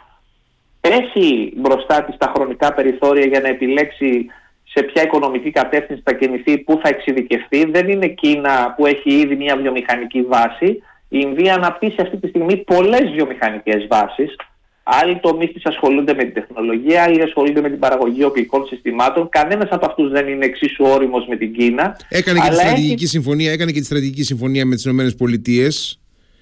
Έχει 0.82 1.54
μπροστά 1.56 2.04
της 2.04 2.18
τα 2.18 2.32
χρονικά 2.36 2.74
περιθώρια 2.74 3.26
για 3.26 3.40
να 3.40 3.48
επιλέξει 3.48 4.26
σε 4.64 4.84
ποια 4.84 5.04
οικονομική 5.04 5.52
κατεύθυνση 5.52 6.02
θα 6.06 6.14
κινηθεί, 6.14 6.58
πού 6.58 6.80
θα 6.84 6.90
εξειδικευτεί. 6.90 7.66
Δεν 7.66 7.90
είναι 7.90 8.08
Κίνα 8.08 8.74
που 8.78 8.86
έχει 8.86 9.14
ήδη 9.14 9.36
μια 9.36 9.58
βιομηχανική 9.58 10.22
βάση. 10.22 10.84
Η 11.10 11.20
Ινδία 11.22 11.54
αναπτύσσει 11.54 12.02
αυτή 12.02 12.18
τη 12.18 12.28
στιγμή 12.28 12.58
πολλές 12.58 13.12
βιομηχανικές 13.12 13.88
βάσεις 13.90 14.36
Άλλοι 14.84 15.20
τομείς 15.20 15.52
της 15.52 15.66
ασχολούνται 15.66 16.14
με 16.14 16.24
την 16.24 16.34
τεχνολογία, 16.34 17.04
άλλοι 17.04 17.22
ασχολούνται 17.22 17.62
με 17.62 17.70
την 17.70 17.80
παραγωγή 17.80 18.24
οπλικών 18.24 18.66
συστημάτων. 18.66 19.30
Κανένας 19.30 19.70
από 19.72 19.86
αυτούς 19.86 20.12
δεν 20.12 20.28
είναι 20.28 20.46
εξίσου 20.46 20.86
όριμος 20.86 21.26
με 21.28 21.36
την 21.36 21.54
Κίνα. 21.54 21.98
Έκανε 22.10 22.40
και, 22.40 22.50
τη 22.50 22.56
στρατηγική 22.56 23.06
συμφωνία, 23.06 23.52
έκανε 23.52 23.72
και 23.72 23.80
τη 23.80 23.86
στρατηγική 23.86 24.24
συμφωνία 24.24 24.66
με 24.66 24.76
τις 24.76 24.86
ΗΠΑ. 24.86 25.68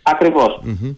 Ακριβώς. 0.02 0.62
Mm-hmm. 0.66 0.96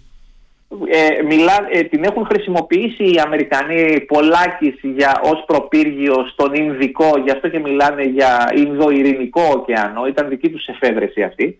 Ε, 0.90 1.24
μιλά, 1.24 1.68
ε, 1.72 1.82
την 1.82 2.04
έχουν 2.04 2.26
χρησιμοποιήσει 2.26 3.04
οι 3.04 3.20
Αμερικανοί 3.26 4.00
πολλάκις 4.02 4.76
για, 4.82 5.22
ως 5.24 5.44
προπύργιο 5.48 6.26
στον 6.32 6.54
Ινδικό, 6.54 7.10
γι' 7.24 7.32
αυτό 7.32 7.48
και 7.50 7.60
μιλάνε 7.60 8.04
για 8.04 8.54
Ινδοειρηνικό 8.56 9.42
ωκεανό, 9.56 10.06
ήταν 10.08 10.30
δική 10.30 10.50
τους 10.50 10.66
εφεύρεση 10.66 11.24
αυτή 11.24 11.60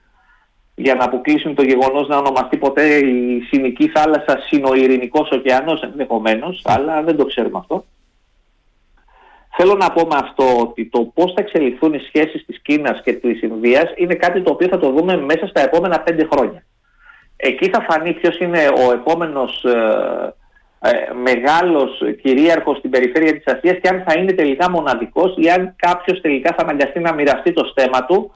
για 0.82 0.96
να 0.96 1.04
αποκλείσουν 1.04 1.56
το 1.56 1.64
γεγονός 1.64 2.08
να 2.08 2.18
ονομαστεί 2.18 2.58
ποτέ 2.58 2.96
η 2.96 3.42
Συνική 3.42 3.88
θάλασσα 3.88 4.38
Συνοειρηνικός 4.48 5.30
ωκεανός 5.32 5.82
ενδεχομένως, 5.82 6.62
αλλά 6.66 7.04
δεν 7.04 7.18
το 7.18 7.26
ξέρουμε 7.26 7.58
αυτό. 7.58 7.86
Θέλω 9.56 9.76
να 9.76 9.92
πω 9.92 10.02
με 10.02 10.18
αυτό 10.20 10.60
ότι 10.60 10.86
το 10.86 11.12
πώς 11.14 11.34
θα 11.34 11.42
εξελιχθούν 11.42 11.94
οι 11.94 12.00
σχέσεις 12.00 12.46
της 12.46 12.62
Κίνας 12.62 13.02
και 13.04 13.14
της 13.14 13.42
Ινδίας 13.42 13.94
είναι 13.96 14.16
κάτι 14.16 14.42
το 14.42 14.52
οποίο 14.52 14.68
θα 14.68 14.80
το 14.80 14.92
δούμε 14.92 15.18
μέσα 15.18 15.48
στα 15.48 15.62
επόμενα 15.62 16.00
πέντε 16.00 16.28
χρόνια. 16.32 16.64
εκεί 17.36 17.70
θα 17.70 17.86
φανεί 17.90 18.14
ποιος 18.14 18.40
είναι 18.40 18.60
ο 18.88 18.92
επόμενος 18.92 19.66
ε, 20.84 21.14
μεγάλος 21.24 22.02
κυρίαρχος 22.22 22.78
στην 22.78 22.90
περιφέρεια 22.90 23.34
της 23.34 23.54
Ασίας 23.54 23.78
και 23.82 23.88
αν 23.88 24.04
θα 24.08 24.20
είναι 24.20 24.34
τελικά 24.34 24.70
μοναδικός 24.70 25.36
ή 25.38 25.50
αν 25.50 25.76
κάποιος 25.76 26.22
τελικά 26.22 26.54
θα 26.58 26.64
αναγκαστεί 26.64 27.00
να 27.00 27.14
μοιραστεί 27.14 27.54
το 27.54 27.66
στέμα 27.66 28.06
του 28.06 28.32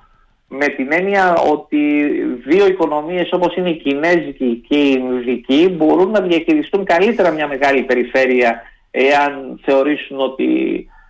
με 0.57 0.67
την 0.67 0.91
έννοια 0.91 1.35
ότι 1.35 2.11
δύο 2.45 2.67
οικονομίες 2.67 3.29
όπως 3.31 3.55
είναι 3.55 3.69
η 3.69 3.77
Κινέζικη 3.77 4.63
και 4.67 4.75
η 4.77 5.01
Ινδική 5.01 5.69
μπορούν 5.77 6.11
να 6.11 6.21
διαχειριστούν 6.21 6.85
καλύτερα 6.85 7.31
μια 7.31 7.47
μεγάλη 7.47 7.83
περιφέρεια 7.83 8.61
εάν 8.91 9.59
θεωρήσουν 9.63 10.19
ότι 10.19 10.47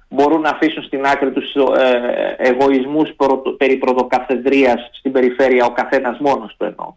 μπορούν 0.10 0.42
να 0.42 0.50
αφήσουν 0.50 0.84
στην 0.84 1.06
άκρη 1.06 1.32
τους 1.32 1.54
ε, 1.56 2.36
εγωισμούς 2.38 3.10
περί 3.58 3.78
πρωτοκαθεδρίας 3.78 4.90
στην 4.92 5.12
περιφέρεια 5.12 5.66
ο 5.66 5.72
καθένας 5.72 6.18
μόνος 6.20 6.56
του 6.58 6.66
εννοώ. 6.66 6.94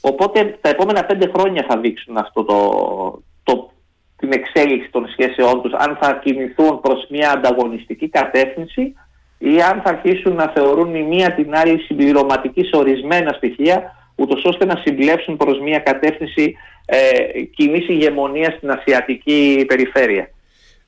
Οπότε 0.00 0.58
τα 0.60 0.68
επόμενα 0.68 1.04
πέντε 1.04 1.30
χρόνια 1.36 1.64
θα 1.68 1.78
δείξουν 1.78 2.16
αυτό 2.16 2.44
το, 2.44 2.58
το, 3.42 3.70
την 4.16 4.32
εξέλιξη 4.32 4.90
των 4.90 5.08
σχέσεών 5.08 5.62
τους, 5.62 5.72
αν 5.72 5.98
θα 6.00 6.12
κινηθούν 6.22 6.80
προς 6.80 7.06
μια 7.08 7.30
ανταγωνιστική 7.30 8.08
κατεύθυνση 8.08 8.94
ή 9.42 9.60
αν 9.70 9.80
θα 9.84 9.88
αρχίσουν 9.90 10.34
να 10.34 10.52
θεωρούν 10.54 10.94
η 10.94 11.02
μία 11.02 11.34
την 11.34 11.54
άλλη 11.54 11.78
συμπληρωματική 11.78 12.62
σε 12.64 12.76
ορισμένα 12.76 13.32
στοιχεία, 13.32 13.96
ούτως 14.14 14.44
ώστε 14.44 14.64
να 14.64 14.80
συμπλέψουν 14.84 15.36
προς 15.36 15.60
μια 15.60 15.78
κατεύθυνση 15.78 16.54
ε, 16.84 17.40
κοινή 17.42 17.84
ηγεμονία 17.88 18.54
στην 18.56 18.70
ασιατική 18.70 19.64
περιφέρεια. 19.66 20.30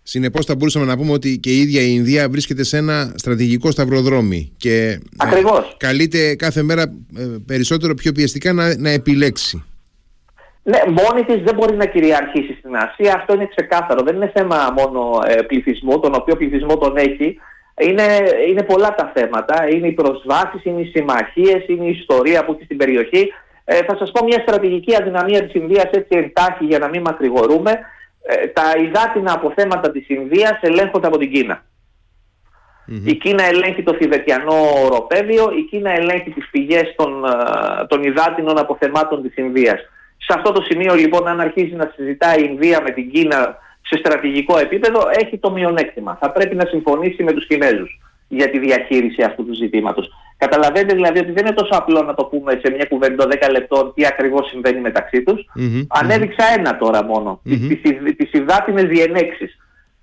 Συνεπώς, 0.02 0.46
θα 0.46 0.54
μπορούσαμε 0.54 0.84
να 0.84 0.96
πούμε 0.96 1.12
ότι 1.12 1.38
και 1.38 1.50
η 1.50 1.60
ίδια 1.60 1.80
η 1.80 1.90
Ινδία 1.90 2.28
βρίσκεται 2.28 2.64
σε 2.64 2.76
ένα 2.76 3.12
στρατηγικό 3.16 3.70
σταυροδρόμι 3.70 4.52
και 4.56 4.74
ε, 4.74 4.98
Ακριβώς. 5.16 5.76
καλείται 5.78 6.34
κάθε 6.34 6.62
μέρα 6.62 6.82
ε, 7.16 7.24
περισσότερο 7.46 7.94
πιο 7.94 8.12
πιεστικά 8.12 8.52
να, 8.52 8.76
να 8.78 8.90
επιλέξει. 8.90 9.64
Ναι, 10.62 10.78
μόνη 10.86 11.24
της 11.24 11.42
δεν 11.42 11.54
μπορεί 11.54 11.76
να 11.76 11.86
κυριαρχήσει 11.86 12.56
στην 12.58 12.76
Ασία. 12.76 13.14
Αυτό 13.14 13.34
είναι 13.34 13.48
ξεκάθαρο. 13.56 14.02
Δεν 14.02 14.14
είναι 14.14 14.32
θέμα 14.34 14.74
μόνο 14.76 15.18
ε, 15.26 15.42
πληθυσμού, 15.42 16.00
τον 16.00 16.14
οποίο 16.14 16.36
πληθυσμό 16.36 16.76
τον 16.78 16.96
έχει. 16.96 17.38
Είναι, 17.80 18.04
είναι 18.48 18.62
πολλά 18.62 18.94
τα 18.94 19.12
θέματα. 19.14 19.68
Είναι 19.68 19.86
οι 19.86 19.92
προσβάσεις, 19.92 20.64
είναι 20.64 20.80
οι 20.80 20.90
συμμαχίες, 20.94 21.66
είναι 21.66 21.84
η 21.84 21.98
ιστορία 22.00 22.44
που 22.44 22.52
έχει 22.52 22.64
στην 22.64 22.76
περιοχή. 22.76 23.32
Ε, 23.64 23.82
θα 23.84 23.96
σας 23.96 24.10
πω 24.10 24.24
μια 24.24 24.38
στρατηγική 24.38 24.94
αδυναμία 24.94 25.42
της 25.44 25.54
Ινδίας 25.54 25.84
έτσι 25.90 26.16
εντάχει 26.16 26.64
για 26.64 26.78
να 26.78 26.88
μην 26.88 27.00
μακρηγορούμε. 27.00 27.78
Ε, 28.22 28.46
τα 28.46 28.62
υδάτινα 28.84 29.32
αποθέματα 29.32 29.90
της 29.90 30.08
Ινδίας 30.08 30.58
ελέγχονται 30.60 31.06
από 31.06 31.18
την 31.18 31.32
κινα 31.32 31.64
Η 33.04 33.14
Κίνα 33.14 33.44
ελέγχει 33.44 33.82
το 33.82 33.94
Θηβετιανό 33.94 34.54
οροπέδιο, 34.84 35.52
η 35.58 35.62
Κίνα 35.62 35.90
ελέγχει 35.90 36.30
τις 36.30 36.48
πηγές 36.50 36.94
των, 36.96 37.24
ε, 37.24 37.86
των 37.86 38.02
υδάτινων 38.02 38.58
αποθεμάτων 38.58 39.22
της 39.22 39.36
Ινδίας. 39.36 39.80
Σε 40.16 40.32
αυτό 40.36 40.52
το 40.52 40.62
σημείο 40.62 40.94
λοιπόν 40.94 41.28
αν 41.28 41.40
αρχίζει 41.40 41.74
να 41.74 41.92
συζητάει 41.96 42.40
η 42.40 42.48
Ινδία 42.50 42.82
με 42.82 42.90
την 42.90 43.10
Κίνα 43.10 43.58
σε 43.92 43.98
στρατηγικό 43.98 44.58
επίπεδο 44.58 45.00
έχει 45.20 45.38
το 45.38 45.50
μειονέκτημα. 45.50 46.18
Θα 46.20 46.30
πρέπει 46.30 46.54
να 46.54 46.66
συμφωνήσει 46.66 47.22
με 47.22 47.32
τους 47.32 47.46
Κινέζους 47.46 48.00
για 48.28 48.50
τη 48.50 48.58
διαχείριση 48.58 49.22
αυτού 49.22 49.46
του 49.46 49.54
ζητήματος. 49.54 50.08
Καταλαβαίνετε 50.36 50.94
δηλαδή 50.94 51.18
ότι 51.18 51.32
δεν 51.32 51.46
είναι 51.46 51.54
τόσο 51.54 51.74
απλό 51.80 52.02
να 52.02 52.14
το 52.14 52.24
πούμε 52.24 52.60
σε 52.64 52.72
μια 52.72 52.84
κουβέντα 52.88 53.26
10 53.30 53.50
λεπτών 53.50 53.92
τι 53.94 54.06
ακριβώς 54.06 54.48
συμβαίνει 54.48 54.80
μεταξύ 54.80 55.22
τους. 55.22 55.40
mm 55.56 55.86
Ανέδειξα 55.88 56.44
ένα 56.58 56.76
τώρα 56.76 57.04
μόνο, 57.04 57.40
mm-hmm. 57.46 57.78
τις, 58.16 58.32
υδάτινες 58.32 58.84
διενέξεις. 58.84 59.58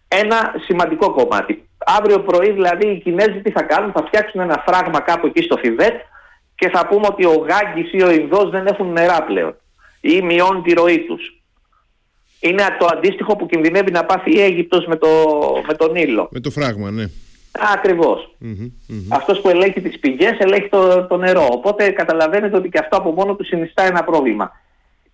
Ένα 0.07 0.53
σημαντικό 0.65 1.11
κομμάτι. 1.11 1.63
Αύριο 1.77 2.19
πρωί 2.19 2.51
δηλαδή 2.51 2.87
οι 2.87 2.99
Κινέζοι 2.99 3.41
τι 3.43 3.51
θα 3.51 3.61
κάνουν, 3.61 3.91
θα 3.91 4.03
φτιάξουν 4.07 4.41
ένα 4.41 4.63
φράγμα 4.67 4.99
κάπου 4.99 5.27
εκεί 5.27 5.41
στο 5.43 5.57
Θιβέτ 5.57 5.95
και 6.55 6.69
θα 6.69 6.87
πούμε 6.87 7.07
ότι 7.09 7.25
ο 7.25 7.45
Γάγκης 7.49 7.93
ή 7.93 8.03
ο 8.03 8.11
Ινδός 8.11 8.49
δεν 8.49 8.65
έχουν 8.67 8.91
νερά 8.91 9.23
πλέον 9.23 9.55
ή 10.01 10.21
μειώνουν 10.21 10.63
τη 10.63 10.73
ροή 10.73 10.99
τους. 10.99 11.38
Είναι 12.39 12.63
το 12.79 12.87
αντίστοιχο 12.91 13.35
που 13.35 13.45
κινδυνεύει 13.45 13.91
να 13.91 14.05
πάθει 14.05 14.35
η 14.35 14.41
Αίγυπτος 14.41 14.85
με, 14.85 14.95
το, 14.95 15.07
με 15.67 15.73
τον 15.73 15.95
Ήλο. 15.95 16.27
Με 16.31 16.39
το 16.39 16.49
φράγμα, 16.49 16.91
ναι. 16.91 17.05
Ακριβώς. 17.73 18.35
Αυτός 19.09 19.41
που 19.41 19.49
ελέγχει 19.49 19.81
τις 19.81 19.99
πηγές 19.99 20.35
ελέγχει 20.37 20.69
το, 20.69 21.05
το 21.05 21.17
νερό. 21.17 21.47
Οπότε 21.51 21.89
καταλαβαίνετε 21.89 22.57
ότι 22.57 22.69
και 22.69 22.79
αυτό 22.79 22.97
από 22.97 23.11
μόνο 23.11 23.35
του 23.35 23.45
συνιστά 23.45 23.83
ένα 23.83 24.03
πρόβλημα. 24.03 24.51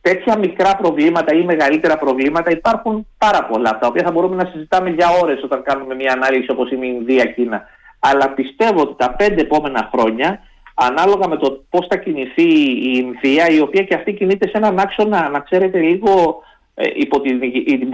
Τέτοια 0.01 0.37
μικρά 0.37 0.75
προβλήματα 0.75 1.35
ή 1.35 1.43
μεγαλύτερα 1.43 1.97
προβλήματα 1.97 2.51
υπάρχουν 2.51 3.07
πάρα 3.17 3.45
πολλά, 3.45 3.77
τα 3.79 3.87
οποία 3.87 4.03
θα 4.03 4.11
μπορούμε 4.11 4.35
να 4.35 4.49
συζητάμε 4.51 4.89
για 4.89 5.09
ώρες 5.21 5.43
όταν 5.43 5.63
κάνουμε 5.63 5.95
μια 5.95 6.11
ανάλυση 6.11 6.51
όπως 6.51 6.71
είναι 6.71 6.85
η 6.85 6.95
Ινδία, 6.99 7.25
Κίνα. 7.25 7.63
Αλλά 7.99 8.29
πιστεύω 8.29 8.81
ότι 8.81 8.93
τα 8.97 9.13
πέντε 9.13 9.41
επόμενα 9.41 9.89
χρόνια, 9.91 10.39
ανάλογα 10.73 11.27
με 11.27 11.37
το 11.37 11.63
πώς 11.69 11.87
θα 11.89 11.97
κινηθεί 11.97 12.49
η 12.89 12.91
Ινδία, 12.95 13.49
η 13.49 13.59
οποία 13.59 13.83
και 13.83 13.95
αυτή 13.95 14.13
κινείται 14.13 14.47
σε 14.47 14.57
έναν 14.57 14.79
άξονα, 14.79 15.29
να 15.29 15.39
ξέρετε 15.39 15.79
λίγο, 15.79 16.43
ε, 16.75 16.87
υπό, 16.95 17.21
την, 17.21 17.41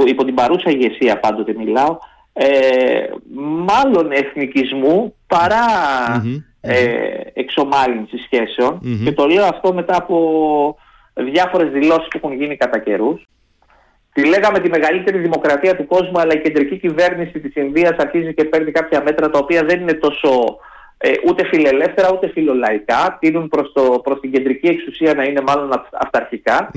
υπό 0.05 0.25
την 0.25 0.35
παρούσα 0.35 0.69
ηγεσία 0.69 1.19
πάντοτε 1.19 1.53
μιλάω, 1.57 1.97
ε, 2.33 2.47
μάλλον 3.65 4.11
εθνικισμού 4.11 5.15
παρά 5.27 5.65
ε, 6.61 6.81
εξομάλυνση 7.33 8.17
και 9.03 9.11
το 9.11 9.27
λέω 9.27 9.45
αυτό 9.45 9.73
μετά 9.73 9.97
από 9.97 10.75
διάφορες 11.13 11.71
δηλώσεις 11.71 12.07
που 12.07 12.19
έχουν 12.23 12.33
γίνει 12.33 12.57
κατά 12.57 12.79
καιρούς. 12.79 13.25
Τη 14.13 14.25
λέγαμε 14.25 14.59
τη 14.59 14.69
μεγαλύτερη 14.69 15.17
δημοκρατία 15.17 15.75
του 15.75 15.87
κόσμου 15.87 16.19
αλλά 16.19 16.33
η 16.33 16.41
κεντρική 16.41 16.77
κυβέρνηση 16.77 17.39
της 17.39 17.55
Ινδίας 17.55 17.95
αρχίζει 17.97 18.33
και 18.33 18.43
παίρνει 18.43 18.71
κάποια 18.71 19.03
μέτρα 19.03 19.29
τα 19.29 19.39
οποία 19.39 19.63
δεν 19.63 19.81
είναι 19.81 19.93
τόσο 19.93 20.57
ε, 20.97 21.11
ούτε 21.27 21.45
φιλελεύθερα 21.47 22.11
ούτε 22.13 22.29
φιλολαϊκά. 22.29 23.17
Τείνουν 23.19 23.47
προς, 23.47 23.71
το, 23.73 23.99
προς 24.03 24.19
την 24.19 24.31
κεντρική 24.31 24.67
εξουσία 24.67 25.13
να 25.13 25.23
είναι 25.23 25.41
μάλλον 25.47 25.69
αυταρχικά 25.91 26.71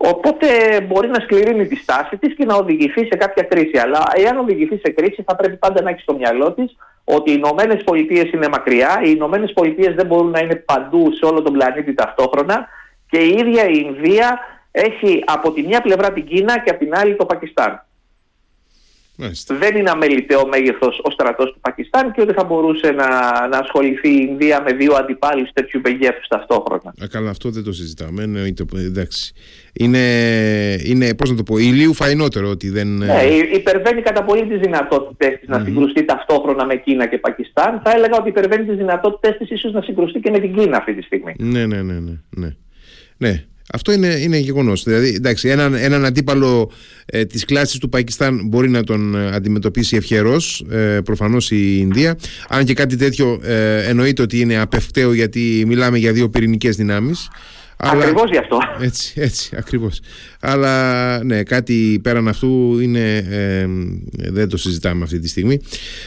Οπότε 0.00 0.46
μπορεί 0.86 1.08
να 1.08 1.20
σκληρύνει 1.20 1.66
τη 1.66 1.76
στάση 1.76 2.16
της 2.16 2.34
και 2.34 2.44
να 2.44 2.54
οδηγηθεί 2.54 3.00
σε 3.00 3.16
κάποια 3.16 3.42
κρίση. 3.42 3.78
Αλλά 3.78 4.02
εάν 4.14 4.38
οδηγηθεί 4.38 4.80
σε 4.84 4.92
κρίση 4.92 5.22
θα 5.26 5.36
πρέπει 5.36 5.56
πάντα 5.56 5.82
να 5.82 5.90
έχει 5.90 6.00
στο 6.00 6.14
μυαλό 6.14 6.52
της 6.52 6.76
ότι 7.04 7.30
οι 7.30 7.34
Ηνωμένες 7.36 7.84
Πολιτείες 7.84 8.32
είναι 8.32 8.48
μακριά, 8.48 9.00
οι 9.04 9.12
Ηνωμένες 9.14 9.52
Πολιτείες 9.52 9.94
δεν 9.94 10.06
μπορούν 10.06 10.30
να 10.30 10.40
είναι 10.40 10.54
παντού 10.54 11.12
σε 11.12 11.24
όλο 11.24 11.42
τον 11.42 11.52
πλανήτη 11.52 11.94
ταυτόχρονα 11.94 12.68
και 13.10 13.18
η 13.18 13.28
ίδια 13.28 13.68
η 13.68 13.84
Ινδία 13.86 14.38
έχει 14.70 15.22
από 15.26 15.52
τη 15.52 15.62
μια 15.62 15.80
πλευρά 15.80 16.12
την 16.12 16.26
Κίνα 16.26 16.58
και 16.58 16.70
από 16.70 16.78
την 16.78 16.94
άλλη 16.94 17.16
το 17.16 17.26
Πακιστάν. 17.26 17.82
Δεν 19.58 19.76
είναι 19.76 19.90
αμεληταίο 19.90 20.46
μέγεθος 20.46 21.00
ο 21.02 21.10
στρατός 21.10 21.52
του 21.52 21.60
Πακιστάν 21.60 22.12
και 22.12 22.20
ότι 22.20 22.32
θα 22.32 22.44
μπορούσε 22.44 22.90
να, 22.90 23.08
να 23.48 23.58
ασχοληθεί 23.58 24.08
η 24.08 24.26
Ινδία 24.30 24.62
με 24.62 24.72
δύο 24.72 24.94
αντιπάλους 24.94 25.50
τέτοιου 25.52 25.80
μεγέθους 25.84 26.26
ταυτόχρονα. 26.28 26.94
Α, 27.02 27.06
καλά, 27.10 27.30
αυτό 27.30 27.50
δεν 27.50 27.64
το 27.64 27.72
συζητάμε. 27.72 28.26
Ναι, 28.26 28.40
εντάξει. 28.74 29.32
Είναι, 29.72 29.98
είναι 30.84 31.14
πώς 31.14 31.30
να 31.30 31.36
το 31.36 31.42
πω, 31.42 31.58
ηλίου 31.58 31.94
φαϊνότερο 31.94 32.48
ότι 32.48 32.70
δεν. 32.70 32.88
Ναι, 32.96 33.22
υπερβαίνει 33.52 34.02
κατά 34.02 34.24
πολύ 34.24 34.46
τις 34.46 34.58
δυνατότητέ 34.58 35.28
της 35.28 35.48
να 35.48 35.64
συγκρουστεί 35.64 36.04
ταυτόχρονα 36.04 36.64
με 36.64 36.76
Κίνα 36.76 37.06
και 37.06 37.18
Πακιστάν. 37.18 37.80
Θα 37.84 37.90
έλεγα 37.90 38.16
ότι 38.18 38.28
υπερβαίνει 38.28 38.64
τις 38.64 38.76
δυνατότητέ 38.76 39.36
της 39.38 39.50
ίσως 39.50 39.72
να 39.72 39.82
συγκρουστεί 39.82 40.20
και 40.20 40.30
με 40.30 40.38
την 40.38 40.54
Κίνα 40.54 40.76
αυτή 40.76 40.94
τη 40.94 41.02
στιγμή. 41.02 41.34
Ναι, 41.38 41.66
ναι, 41.66 41.82
ναι. 41.82 41.92
ναι, 41.92 42.16
ναι. 42.30 42.56
ναι. 43.16 43.44
Αυτό 43.72 43.92
είναι, 43.92 44.06
είναι 44.06 44.38
γεγονός. 44.38 44.82
Δηλαδή, 44.82 45.08
εντάξει, 45.08 45.48
έναν, 45.48 45.74
έναν 45.74 46.04
αντίπαλο 46.04 46.70
ε, 47.06 47.24
της 47.24 47.44
κλάσης 47.44 47.78
του 47.78 47.88
Πακιστάν 47.88 48.40
μπορεί 48.44 48.70
να 48.70 48.84
τον 48.84 49.14
ε, 49.14 49.30
αντιμετωπίσει 49.34 49.96
ευχερός, 49.96 50.64
ε, 50.70 51.00
προφανώς 51.04 51.50
η 51.50 51.76
Ινδία. 51.78 52.18
Αν 52.48 52.64
και 52.64 52.74
κάτι 52.74 52.96
τέτοιο 52.96 53.40
ε, 53.44 53.88
εννοείται 53.88 54.22
ότι 54.22 54.40
είναι 54.40 54.60
απευκταίο 54.60 55.12
γιατί 55.12 55.64
μιλάμε 55.66 55.98
για 55.98 56.12
δύο 56.12 56.28
πυρηνικές 56.28 56.76
δυνάμεις. 56.76 57.28
Ακριβώς 57.80 58.30
γι' 58.30 58.38
αυτό. 58.38 58.58
Έτσι, 58.80 59.12
έτσι, 59.16 59.50
ακριβώς. 59.56 60.00
Αλλά 60.40 61.24
ναι, 61.24 61.42
κάτι 61.42 62.00
πέραν 62.02 62.28
αυτού 62.28 62.78
είναι, 62.80 63.16
ε, 63.30 63.66
δεν 64.30 64.48
το 64.48 64.56
συζητάμε 64.56 65.04
αυτή 65.04 65.18
τη 65.18 65.28
στιγμή. 65.28 65.60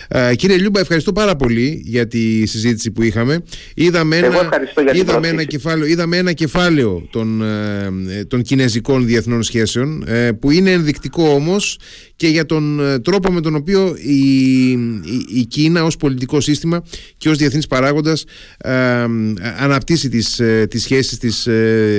Ε, 0.08 0.36
κύριε 0.36 0.58
Λιούμπα, 0.58 0.80
ευχαριστώ 0.80 1.12
πάρα 1.12 1.36
πολύ 1.36 1.82
για 1.86 2.08
τη 2.08 2.46
συζήτηση 2.46 2.92
που 2.92 3.04
είχαμε. 3.04 3.44
Είδαμε 3.74 4.18
ένα, 4.18 4.50
είδαμε 4.94 5.28
ένα, 5.28 5.44
κεφάλαιο, 5.44 5.86
είδαμε 5.86 6.18
ένα 6.18 6.34
κεφάλαιο 6.34 7.08
των, 7.10 7.42
ε, 7.42 8.26
των 8.28 8.42
κινέζικων 8.42 9.06
διεθνών 9.06 9.44
σχέσεων 9.44 10.06
που 10.40 10.52
είναι 10.52 10.72
ενδεικτικό 10.72 11.24
όμως 11.30 11.78
και 12.22 12.28
για 12.28 12.46
τον 12.46 12.80
τρόπο 13.04 13.32
με 13.32 13.42
τον 13.42 13.56
οποίο 13.56 13.96
η, 13.98 14.72
η, 15.40 15.46
Κίνα 15.50 15.84
ως 15.84 15.98
πολιτικό 15.98 16.40
σύστημα 16.40 16.84
και 17.18 17.30
ως 17.30 17.38
διεθνής 17.38 17.68
παράγοντας 17.68 18.26
αναπτύσσει 19.64 20.10
τις, 20.10 20.42
τις 20.70 20.82
σχέσεις 20.82 21.18
της 21.18 21.48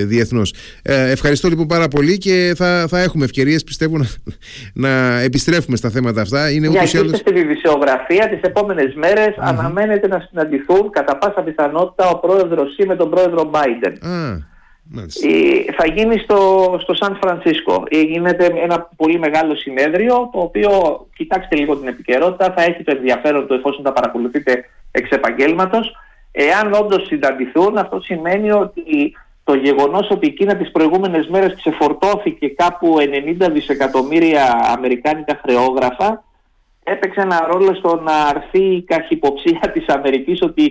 διεθνώς. 0.04 0.54
ευχαριστώ 0.82 1.48
λοιπόν 1.48 1.66
πάρα 1.66 1.88
πολύ 1.88 2.18
και 2.18 2.54
θα, 2.56 2.86
θα 2.88 3.00
έχουμε 3.00 3.24
ευκαιρίες, 3.24 3.64
πιστεύω, 3.64 3.98
να, 3.98 4.06
να 4.74 5.20
επιστρέφουμε 5.20 5.76
στα 5.76 5.90
θέματα 5.90 6.20
αυτά. 6.20 6.50
Είναι 6.50 6.68
Για 6.68 6.80
ούτως 6.80 6.94
άλλως... 6.94 7.18
στην 7.18 7.36
ειδησιογραφία 7.36 8.28
τις 8.28 8.40
επόμενες 8.40 8.94
μέρες 8.94 9.34
αναμένεται 9.38 10.08
να 10.08 10.26
συναντηθούν 10.28 10.90
κατά 10.90 11.18
πάσα 11.18 11.42
πιθανότητα 11.42 12.08
ο 12.08 12.18
πρόεδρος 12.18 12.74
Σι 12.74 12.86
με 12.86 12.96
τον 12.96 13.10
πρόεδρο 13.10 13.50
Biden. 13.54 13.94
Θα 15.76 15.86
γίνει 15.94 16.18
στο, 16.18 16.76
στο 16.82 16.94
Σαν 16.94 17.18
Φρανσίσκο. 17.20 17.82
Γίνεται 17.90 18.44
ένα 18.62 18.88
πολύ 18.96 19.18
μεγάλο 19.18 19.54
συνέδριο, 19.56 20.30
το 20.32 20.40
οποίο, 20.40 20.70
κοιτάξτε 21.16 21.56
λίγο 21.56 21.76
την 21.76 21.88
επικαιρότητα, 21.88 22.52
θα 22.56 22.62
έχει 22.62 22.84
το 22.84 22.92
ενδιαφέρον 22.96 23.46
του 23.46 23.54
εφόσον 23.54 23.82
τα 23.82 23.92
παρακολουθείτε 23.92 24.64
εξ 24.90 25.10
επαγγέλματος. 25.10 25.96
Εάν 26.32 26.72
όντως 26.72 27.06
συναντηθούν, 27.06 27.78
αυτό 27.78 28.00
σημαίνει 28.00 28.50
ότι 28.50 29.16
το 29.44 29.54
γεγονός 29.54 30.10
ότι 30.10 30.26
η 30.26 30.32
Κίνα 30.32 30.56
τις 30.56 30.70
προηγούμενες 30.70 31.28
μέρες 31.28 31.54
ξεφορτώθηκε 31.54 32.48
κάπου 32.48 32.96
90 33.44 33.50
δισεκατομμύρια 33.52 34.72
αμερικάνικα 34.76 35.40
χρεόγραφα 35.42 36.24
έπαιξε 36.84 37.20
ένα 37.20 37.48
ρόλο 37.50 37.74
στο 37.74 38.00
να 38.04 38.12
αρθεί 38.12 38.62
η 38.74 38.82
καχυποψία 38.82 39.70
της 39.72 39.86
Αμερικής 39.86 40.42
ότι 40.42 40.64
ε, 40.64 40.70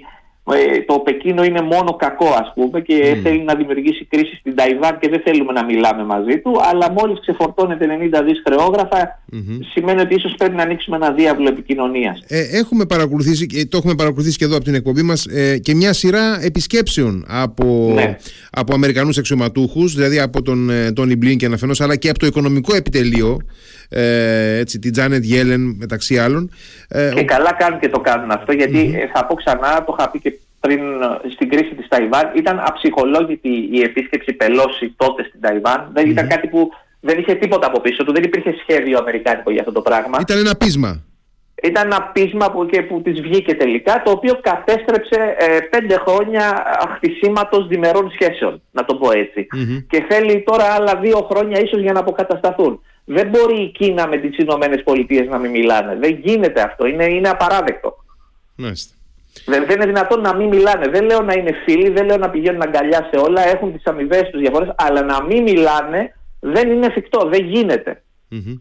το 0.85 0.99
Πεκίνο 0.99 1.43
είναι 1.43 1.61
μόνο 1.61 1.95
κακό 1.95 2.27
ας 2.27 2.51
πούμε 2.55 2.79
και 2.81 3.17
θέλει 3.23 3.43
να 3.43 3.55
δημιουργήσει 3.55 4.05
κρίση 4.05 4.35
στην 4.35 4.55
Ταϊβάν 4.55 4.99
και 4.99 5.09
δεν 5.09 5.21
θέλουμε 5.25 5.51
να 5.51 5.65
μιλάμε 5.65 6.03
μαζί 6.03 6.39
του 6.39 6.51
αλλά 6.71 6.91
μόλις 6.91 7.19
ξεφορτώνεται 7.19 7.85
90 8.19 8.21
δις 8.25 8.41
χρεόγραφα 8.45 9.19
σημαίνει 9.73 10.01
ότι 10.01 10.15
ίσως 10.15 10.33
πρέπει 10.37 10.55
να 10.55 10.63
ανοίξουμε 10.63 10.95
ένα 10.95 11.11
διάβλο 11.11 11.47
επικοινωνίας. 11.47 12.23
Ε, 12.27 12.57
έχουμε 12.57 12.85
παρακολουθήσει, 12.85 13.45
και 13.45 13.65
το 13.65 13.77
έχουμε 13.77 13.95
παρακολουθήσει 13.95 14.37
και 14.37 14.45
εδώ 14.45 14.55
από 14.55 14.63
την 14.63 14.75
εκπομπή 14.75 15.01
μας 15.01 15.25
ε, 15.25 15.57
και 15.57 15.75
μια 15.75 15.93
σειρά 15.93 16.39
επισκέψεων 16.43 17.25
από, 17.27 17.91
ναι. 17.93 18.17
από 18.51 18.73
Αμερικανούς 18.73 19.17
αξιωματούχους 19.17 19.93
δηλαδή 19.95 20.19
από 20.19 20.41
τον 20.41 20.69
Τόνι 20.93 21.15
Μπλίνκεν 21.15 21.53
αφενός 21.53 21.81
αλλά 21.81 21.95
και 21.95 22.09
από 22.09 22.19
το 22.19 22.25
οικονομικό 22.25 22.75
επιτελείο 22.75 23.39
ε, 23.93 24.57
έτσι, 24.57 24.79
την 24.79 24.91
Τζάνετ 24.91 25.23
Γέλεν 25.23 25.75
μεταξύ 25.77 26.19
άλλων. 26.19 26.51
Ε, 26.87 27.11
και 27.15 27.23
καλά 27.23 27.53
κάνουν 27.53 27.79
και 27.79 27.89
το 27.89 27.99
κάνουν 27.99 28.31
αυτό 28.31 28.51
γιατί 28.51 28.93
θα 29.13 29.25
πω 29.25 29.35
ξανά, 29.35 29.83
το 29.83 29.95
είχα 29.97 30.09
πει 30.09 30.19
και 30.19 30.33
πριν 30.59 30.79
ε, 30.79 31.29
στην 31.33 31.49
κρίση 31.49 31.75
της 31.75 31.87
Ταϊβάν, 31.87 32.31
ήταν 32.35 32.59
αψυχολόγητη 32.65 33.69
η 33.71 33.81
επίσκεψη 33.81 34.33
Πελώση 34.33 34.93
τότε 34.97 35.23
στην 35.23 35.41
Ταϊβάν. 35.41 35.89
Δεν 35.93 36.09
ήταν 36.09 36.27
κάτι 36.27 36.47
που 36.47 36.69
δεν 36.99 37.19
είχε 37.19 37.35
τίποτα 37.35 37.67
από 37.67 37.79
πίσω 37.81 38.03
του, 38.03 38.13
δεν 38.13 38.23
υπήρχε 38.23 38.55
σχέδιο 38.61 38.97
αμερικάνικο 38.97 39.51
για 39.51 39.59
αυτό 39.59 39.71
το 39.71 39.81
πράγμα. 39.81 40.17
Ήταν 40.21 40.37
ένα 40.37 40.55
πείσμα. 40.55 41.03
Ήταν 41.63 41.85
ένα 41.85 42.01
πείσμα 42.01 42.51
που, 42.51 42.65
και 42.65 42.81
που 42.81 43.01
της 43.01 43.21
βγήκε 43.21 43.55
τελικά, 43.55 44.01
το 44.05 44.11
οποίο 44.11 44.39
κατέστρεψε 44.41 45.35
ε, 45.37 45.59
πέντε 45.59 45.95
χρόνια 46.07 46.63
χτισήματος 46.95 47.67
διμερών 47.67 48.11
σχέσεων, 48.11 48.61
να 48.71 48.85
το 48.85 48.95
πω 48.95 49.11
έτσι. 49.11 49.47
Και 49.89 50.05
θέλει 50.09 50.43
τώρα 50.45 50.63
άλλα 50.63 50.95
δύο 50.95 51.27
χρόνια 51.31 51.59
ίσως 51.59 51.81
για 51.81 51.93
να 51.93 51.99
αποκατασταθούν. 51.99 52.81
Δεν 53.05 53.29
μπορεί 53.29 53.61
η 53.61 53.71
Κίνα 53.71 54.07
με 54.07 54.17
τις 54.17 54.37
Ηνωμένες 54.37 54.83
Πολιτείες 54.83 55.27
να 55.27 55.37
μην 55.37 55.51
μιλάνε. 55.51 55.97
Δεν 56.01 56.19
γίνεται 56.23 56.61
αυτό. 56.61 56.85
Είναι, 56.85 57.05
είναι 57.05 57.29
απαράδεκτο. 57.29 57.95
Δεν, 59.45 59.65
δεν 59.65 59.75
είναι 59.75 59.85
δυνατόν 59.85 60.21
να 60.21 60.35
μην 60.35 60.47
μιλάνε. 60.47 60.87
Δεν 60.87 61.05
λέω 61.05 61.21
να 61.21 61.33
είναι 61.33 61.51
φίλοι, 61.65 61.89
δεν 61.89 62.05
λέω 62.05 62.17
να 62.17 62.29
πηγαίνουν 62.29 62.61
αγκαλιά 62.61 63.09
σε 63.11 63.19
όλα, 63.19 63.47
έχουν 63.47 63.73
τις 63.73 63.85
αμοιβές 63.85 64.29
τους 64.31 64.41
διαφορές, 64.41 64.73
αλλά 64.77 65.01
να 65.01 65.23
μην 65.23 65.41
μιλάνε 65.41 66.15
δεν 66.39 66.69
είναι 66.69 66.85
εφικτό, 66.85 67.29
δεν 67.31 67.45
γίνεται. 67.45 68.03
Mm-hmm. 68.31 68.59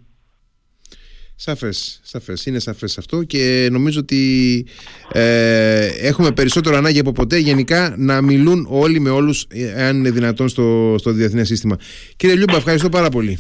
Σαφές, 1.35 2.00
σαφές, 2.03 2.46
είναι 2.46 2.59
σαφές 2.59 2.98
αυτό 2.98 3.22
και 3.22 3.68
νομίζω 3.70 4.00
ότι 4.00 4.66
ε, 5.12 5.87
έχουμε 5.87 6.33
περισσότερο 6.33 6.76
ανάγκη 6.76 6.98
από 6.98 7.12
ποτέ 7.12 7.37
γενικά 7.37 7.94
να 7.98 8.20
μιλούν 8.20 8.66
όλοι 8.70 9.00
με 9.00 9.11
όλους 9.11 9.46
αν 9.76 9.96
είναι 9.96 10.11
δυνατόν 10.11 10.48
στο, 10.48 10.94
στο 10.98 11.11
διεθνές 11.11 11.46
σύστημα. 11.46 11.76
Κύριε 12.16 12.35
Λιούμπα, 12.35 12.57
ευχαριστώ 12.57 12.88
πάρα 12.88 13.09
πολύ. 13.09 13.38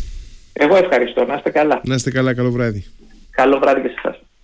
Εγώ 0.52 0.76
ευχαριστώ. 0.76 1.24
Να 1.24 1.34
είστε 1.34 1.50
καλά. 1.50 1.80
Να 1.84 1.94
είστε 1.94 2.10
καλά. 2.10 2.34
Καλό 2.34 2.50
βράδυ. 2.50 2.84
Καλό 3.30 3.58
βράδυ 3.58 3.80
και 3.80 3.88
σε 3.88 3.94
εσάς. 4.04 4.19